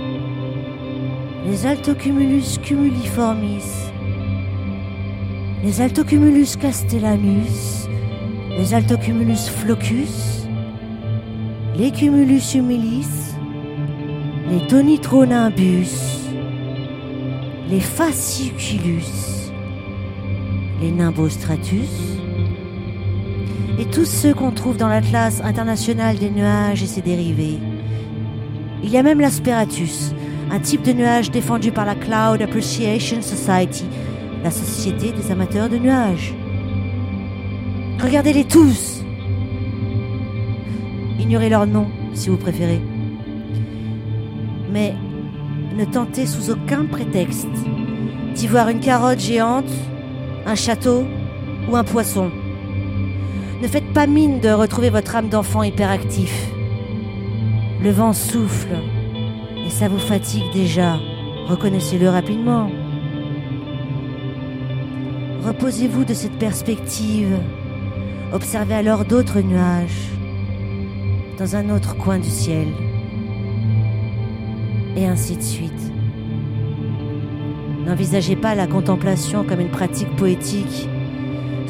[1.47, 3.65] les altocumulus cumuliformis,
[5.63, 7.87] les altocumulus castellanus,
[8.57, 10.49] les altocumulus flocus,
[11.77, 13.37] les cumulus humilis,
[14.51, 16.31] les Tonitronnimbus,
[17.69, 19.53] les Fasciculus,
[20.81, 22.22] les Nimbostratus,
[23.83, 27.59] et tous ceux qu'on trouve dans l'Atlas international des nuages et ses dérivés.
[28.85, 30.15] Il y a même l'asperatus,
[30.53, 33.85] un type de nuage défendu par la Cloud Appreciation Society,
[34.45, 36.33] la société des amateurs de nuages.
[38.01, 39.03] Regardez-les tous.
[41.19, 42.81] Ignorez leur nom si vous préférez.
[44.73, 44.95] Mais
[45.77, 47.49] ne tentez sous aucun prétexte
[48.37, 49.73] d'y voir une carotte géante,
[50.47, 51.03] un château
[51.69, 52.31] ou un poisson.
[53.63, 56.49] Ne faites pas mine de retrouver votre âme d'enfant hyperactif.
[57.81, 58.75] Le vent souffle
[59.65, 60.97] et ça vous fatigue déjà.
[61.47, 62.73] Reconnaissez-le rapidement.
[65.45, 67.39] Reposez-vous de cette perspective.
[68.33, 70.11] Observez alors d'autres nuages
[71.39, 72.67] dans un autre coin du ciel.
[74.97, 75.93] Et ainsi de suite.
[77.87, 80.89] N'envisagez pas la contemplation comme une pratique poétique,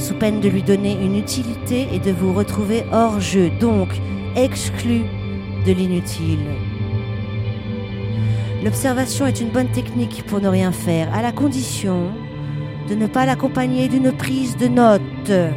[0.02, 3.88] sous peine de lui donner une utilité et de vous retrouver hors jeu, donc
[4.34, 5.02] exclu
[5.64, 6.40] de l'inutile.
[8.64, 12.10] L'observation est une bonne technique pour ne rien faire, à la condition
[12.88, 15.52] de ne pas l'accompagner d'une prise de notes.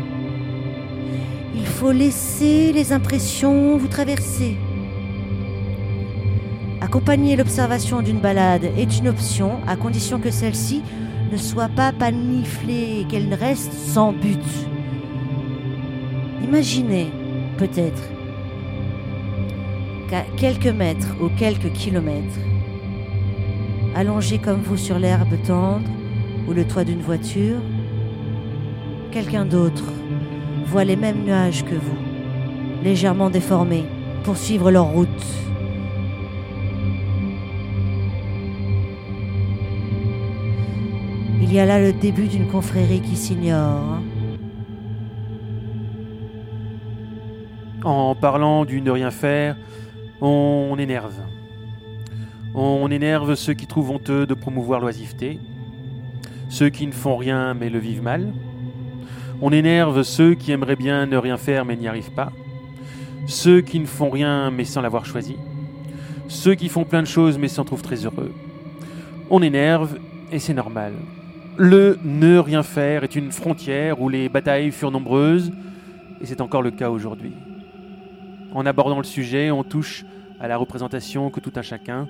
[1.55, 4.57] Il faut laisser les impressions vous traverser.
[6.81, 10.83] Accompagner l'observation d'une balade est une option, à condition que celle-ci
[11.31, 14.43] ne soit pas paniflée et qu'elle reste sans but.
[16.43, 17.07] Imaginez,
[17.57, 18.03] peut-être,
[20.09, 22.39] qu'à quelques mètres ou quelques kilomètres,
[23.95, 25.89] allongé comme vous sur l'herbe tendre
[26.47, 27.59] ou le toit d'une voiture,
[29.11, 29.85] quelqu'un d'autre
[30.65, 31.97] voit les mêmes nuages que vous,
[32.83, 33.85] légèrement déformés,
[34.23, 35.25] poursuivre leur route.
[41.55, 44.01] Y a là le début d'une confrérie qui s'ignore.
[47.85, 49.55] En parlant du ne rien faire,
[50.19, 51.13] on énerve.
[52.55, 55.39] On énerve ceux qui trouvent honteux de promouvoir l'oisiveté,
[56.49, 58.33] ceux qui ne font rien mais le vivent mal.
[59.41, 62.33] On énerve ceux qui aimeraient bien ne rien faire mais n'y arrivent pas,
[63.27, 65.37] ceux qui ne font rien mais sans l'avoir choisi,
[66.27, 68.33] ceux qui font plein de choses mais s'en trouvent très heureux.
[69.29, 69.97] On énerve
[70.33, 70.95] et c'est normal.
[71.57, 75.51] Le ne rien faire est une frontière où les batailles furent nombreuses
[76.19, 77.33] et c'est encore le cas aujourd'hui.
[78.53, 80.05] En abordant le sujet, on touche
[80.39, 82.09] à la représentation que tout un chacun,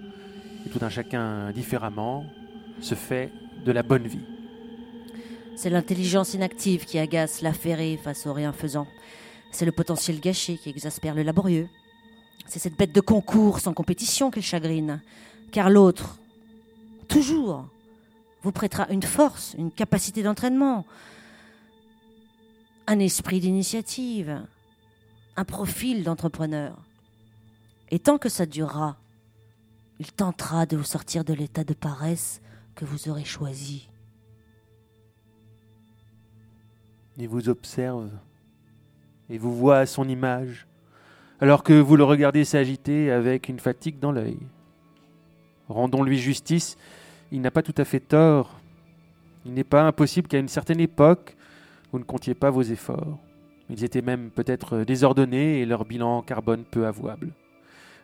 [0.65, 2.25] et tout un chacun différemment,
[2.81, 3.31] se fait
[3.63, 4.25] de la bonne vie.
[5.55, 8.87] C'est l'intelligence inactive qui agace l'affairé face au rien faisant.
[9.51, 11.69] C'est le potentiel gâché qui exaspère le laborieux.
[12.47, 15.01] C'est cette bête de concours sans compétition qu'il chagrine.
[15.51, 16.17] Car l'autre,
[17.07, 17.65] toujours,
[18.45, 20.85] vous prêtera une force, une capacité d'entraînement,
[22.85, 24.39] un esprit d'initiative,
[25.35, 26.77] un profil d'entrepreneur.
[27.89, 28.97] Et tant que ça durera,
[29.97, 32.39] il tentera de vous sortir de l'état de paresse
[32.75, 33.89] que vous aurez choisi.
[37.17, 38.11] Il vous observe
[39.27, 40.67] et vous voit à son image,
[41.41, 44.37] alors que vous le regardez s'agiter avec une fatigue dans l'œil.
[45.67, 46.77] Rendons-lui justice,
[47.31, 48.59] il n'a pas tout à fait tort.
[49.45, 51.35] Il n'est pas impossible qu'à une certaine époque,
[51.91, 53.19] vous ne comptiez pas vos efforts.
[53.69, 57.31] Ils étaient même peut-être désordonnés et leur bilan carbone peu avouable.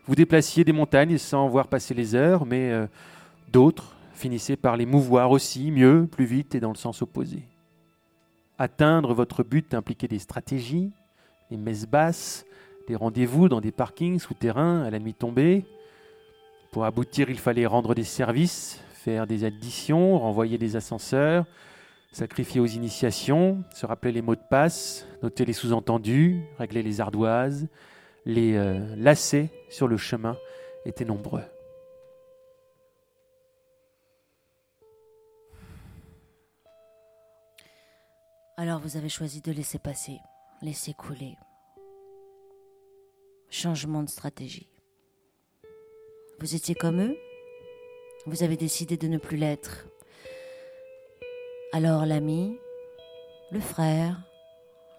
[0.06, 2.88] Vous déplaciez des montagnes sans voir passer les heures, mais euh,
[3.52, 7.44] d'autres finissaient par les mouvoir aussi, mieux, plus vite et dans le sens opposé.
[8.58, 10.92] Atteindre votre but impliquait des stratégies,
[11.50, 12.46] des messes basses,
[12.88, 15.66] des rendez-vous dans des parkings souterrains à la nuit tombée.
[16.72, 21.46] Pour aboutir, il fallait rendre des services, faire des additions, renvoyer des ascenseurs,
[22.12, 27.68] sacrifier aux initiations, se rappeler les mots de passe, noter les sous-entendus, régler les ardoises,
[28.26, 30.38] les euh, lacets sur le chemin
[30.86, 31.44] étaient nombreux.
[38.58, 40.20] Alors vous avez choisi de laisser passer,
[40.62, 41.36] laisser couler.
[43.50, 44.70] Changement de stratégie.
[46.40, 47.18] Vous étiez comme eux?
[48.28, 49.88] Vous avez décidé de ne plus l'être.
[51.74, 52.56] Alors l'ami,
[53.52, 54.22] le frère,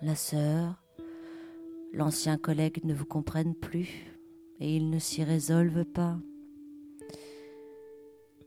[0.01, 0.75] la sœur,
[1.93, 4.13] l'ancien collègue ne vous comprennent plus
[4.59, 6.17] et ils ne s'y résolvent pas.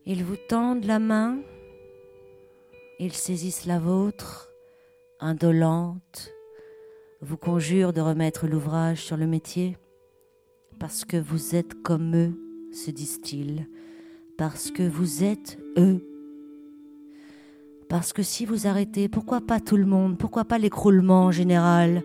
[0.05, 1.39] Ils vous tendent la main,
[2.99, 4.49] ils saisissent la vôtre,
[5.21, 6.31] indolente,
[7.21, 9.77] vous conjurent de remettre l'ouvrage sur le métier,
[10.79, 12.33] parce que vous êtes comme eux,
[12.73, 13.67] se disent-ils,
[14.37, 16.01] parce que vous êtes eux.
[17.89, 22.03] Parce que si vous arrêtez, pourquoi pas tout le monde, pourquoi pas l'écroulement général?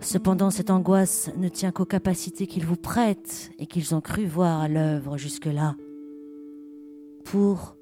[0.00, 4.60] Cependant, cette angoisse ne tient qu'aux capacités qu'ils vous prêtent et qu'ils ont cru voir
[4.60, 5.76] à l'œuvre jusque-là.
[7.24, 7.76] Pour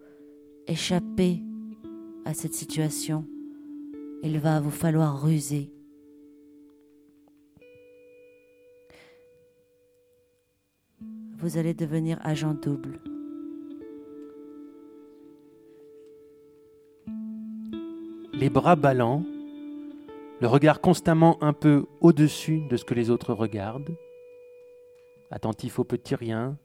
[0.66, 1.42] échapper
[2.24, 3.26] à cette situation,
[4.22, 5.70] il va vous falloir ruser.
[11.36, 13.00] Vous allez devenir agent double.
[18.37, 19.22] Les bras ballants,
[20.41, 23.97] le regard constamment un peu au-dessus de ce que les autres regardent,
[25.30, 26.59] attentif aux petits riens,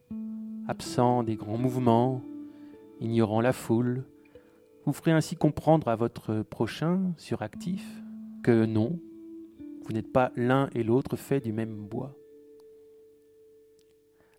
[0.68, 2.24] absent des grands mouvements,
[3.00, 4.04] ignorant la foule,
[4.86, 7.86] vous ferez ainsi comprendre à votre prochain suractif
[8.44, 9.00] que non,
[9.84, 12.16] vous n'êtes pas l'un et l'autre fait du même bois.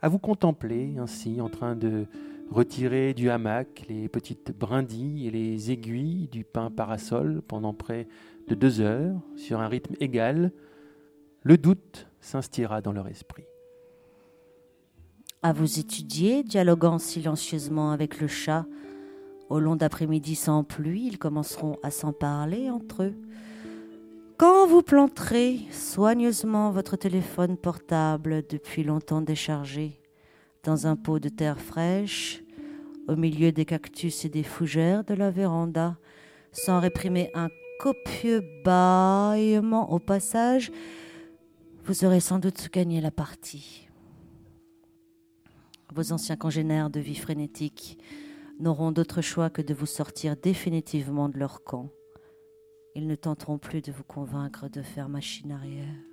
[0.03, 2.07] À vous contempler ainsi en train de
[2.51, 8.09] retirer du hamac les petites brindilles et les aiguilles du pain parasol pendant près
[8.49, 10.53] de deux heures sur un rythme égal,
[11.43, 13.45] le doute s'instillera dans leur esprit.
[15.43, 18.67] À vous étudier, dialoguant silencieusement avec le chat,
[19.49, 23.15] au long d'après-midi sans pluie, ils commenceront à s'en parler entre eux.
[24.37, 30.00] Quand vous planterez soigneusement votre téléphone portable depuis longtemps déchargé
[30.63, 32.43] dans un pot de terre fraîche,
[33.09, 35.97] au milieu des cactus et des fougères de la véranda,
[36.53, 37.49] sans réprimer un
[37.81, 40.71] copieux bâillement au passage,
[41.85, 43.89] vous aurez sans doute gagné la partie.
[45.95, 47.99] Vos anciens congénères de vie frénétique
[48.61, 51.91] n'auront d'autre choix que de vous sortir définitivement de leur camp.
[52.95, 56.10] Ils ne tenteront plus de vous convaincre de faire machine arrière.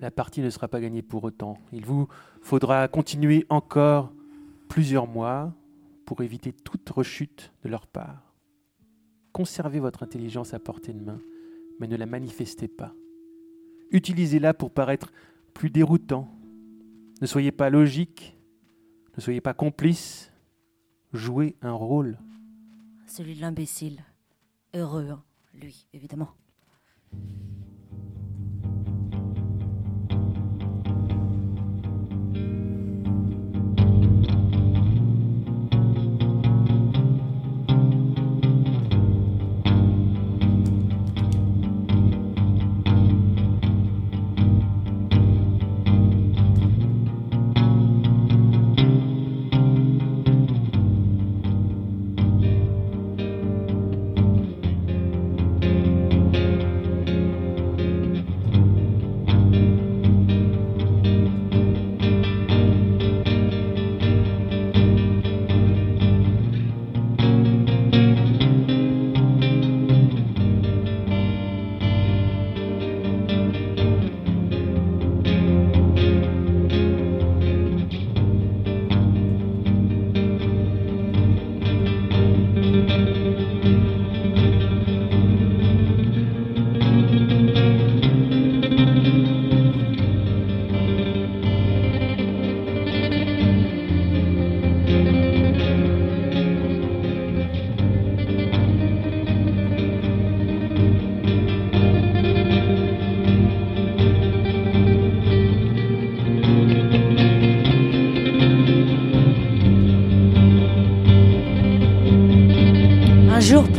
[0.00, 1.58] La partie ne sera pas gagnée pour autant.
[1.72, 2.06] Il vous
[2.40, 4.12] faudra continuer encore
[4.68, 5.52] plusieurs mois
[6.04, 8.34] pour éviter toute rechute de leur part.
[9.32, 11.20] Conservez votre intelligence à portée de main,
[11.80, 12.94] mais ne la manifestez pas.
[13.90, 15.10] Utilisez-la pour paraître
[15.52, 16.28] plus déroutant.
[17.20, 18.36] Ne soyez pas logique,
[19.16, 20.32] ne soyez pas complice,
[21.12, 22.18] jouez un rôle.
[23.06, 24.04] Celui de l'imbécile.
[24.74, 25.24] Heureux, hein,
[25.54, 26.30] lui, évidemment.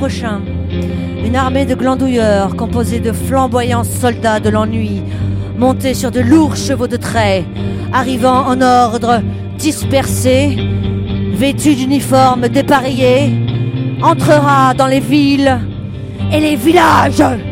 [0.02, 5.02] Une armée de glandouilleurs composée de flamboyants soldats de l'ennui,
[5.58, 7.44] montés sur de lourds chevaux de trait,
[7.92, 9.22] arrivant en ordre
[9.58, 10.58] dispersé,
[11.34, 13.46] vêtus d'uniformes dépareillés,
[14.02, 15.60] entrera dans les villes
[16.32, 17.49] et les villages.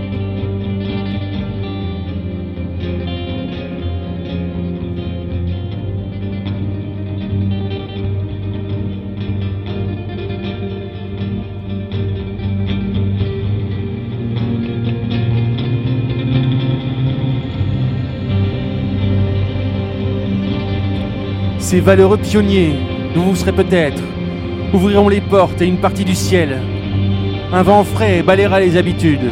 [21.70, 22.78] Ces valeureux pionniers,
[23.14, 24.02] dont vous serez peut-être,
[24.74, 26.62] ouvriront les portes et une partie du ciel.
[27.52, 29.30] Un vent frais balayera les habitudes.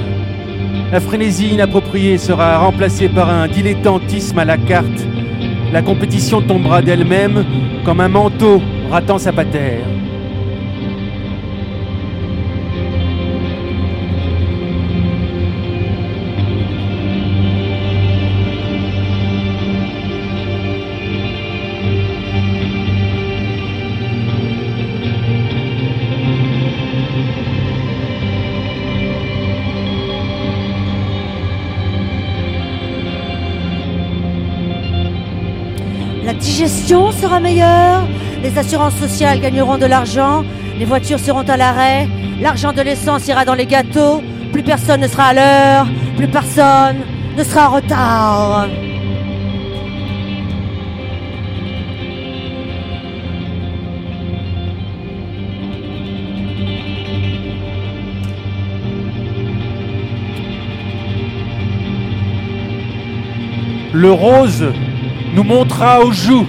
[0.91, 5.07] La frénésie inappropriée sera remplacée par un dilettantisme à la carte.
[5.71, 7.45] La compétition tombera d'elle-même
[7.85, 8.61] comme un manteau
[8.91, 9.94] ratant sa patère.
[36.85, 38.03] Sera meilleure,
[38.43, 40.43] les assurances sociales gagneront de l'argent,
[40.77, 42.07] les voitures seront à l'arrêt,
[42.39, 44.21] l'argent de l'essence ira dans les gâteaux,
[44.53, 46.97] plus personne ne sera à l'heure, plus personne
[47.35, 48.67] ne sera en retard.
[63.91, 64.65] Le rose
[65.33, 66.45] nous montra aux joues.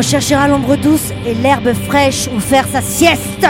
[0.00, 3.46] On cherchera l'ombre douce et l'herbe fraîche où faire sa sieste.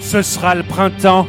[0.00, 1.26] Ce sera le printemps.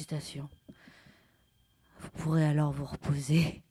[0.00, 0.48] Félicitations.
[1.98, 3.62] Vous pourrez alors vous reposer.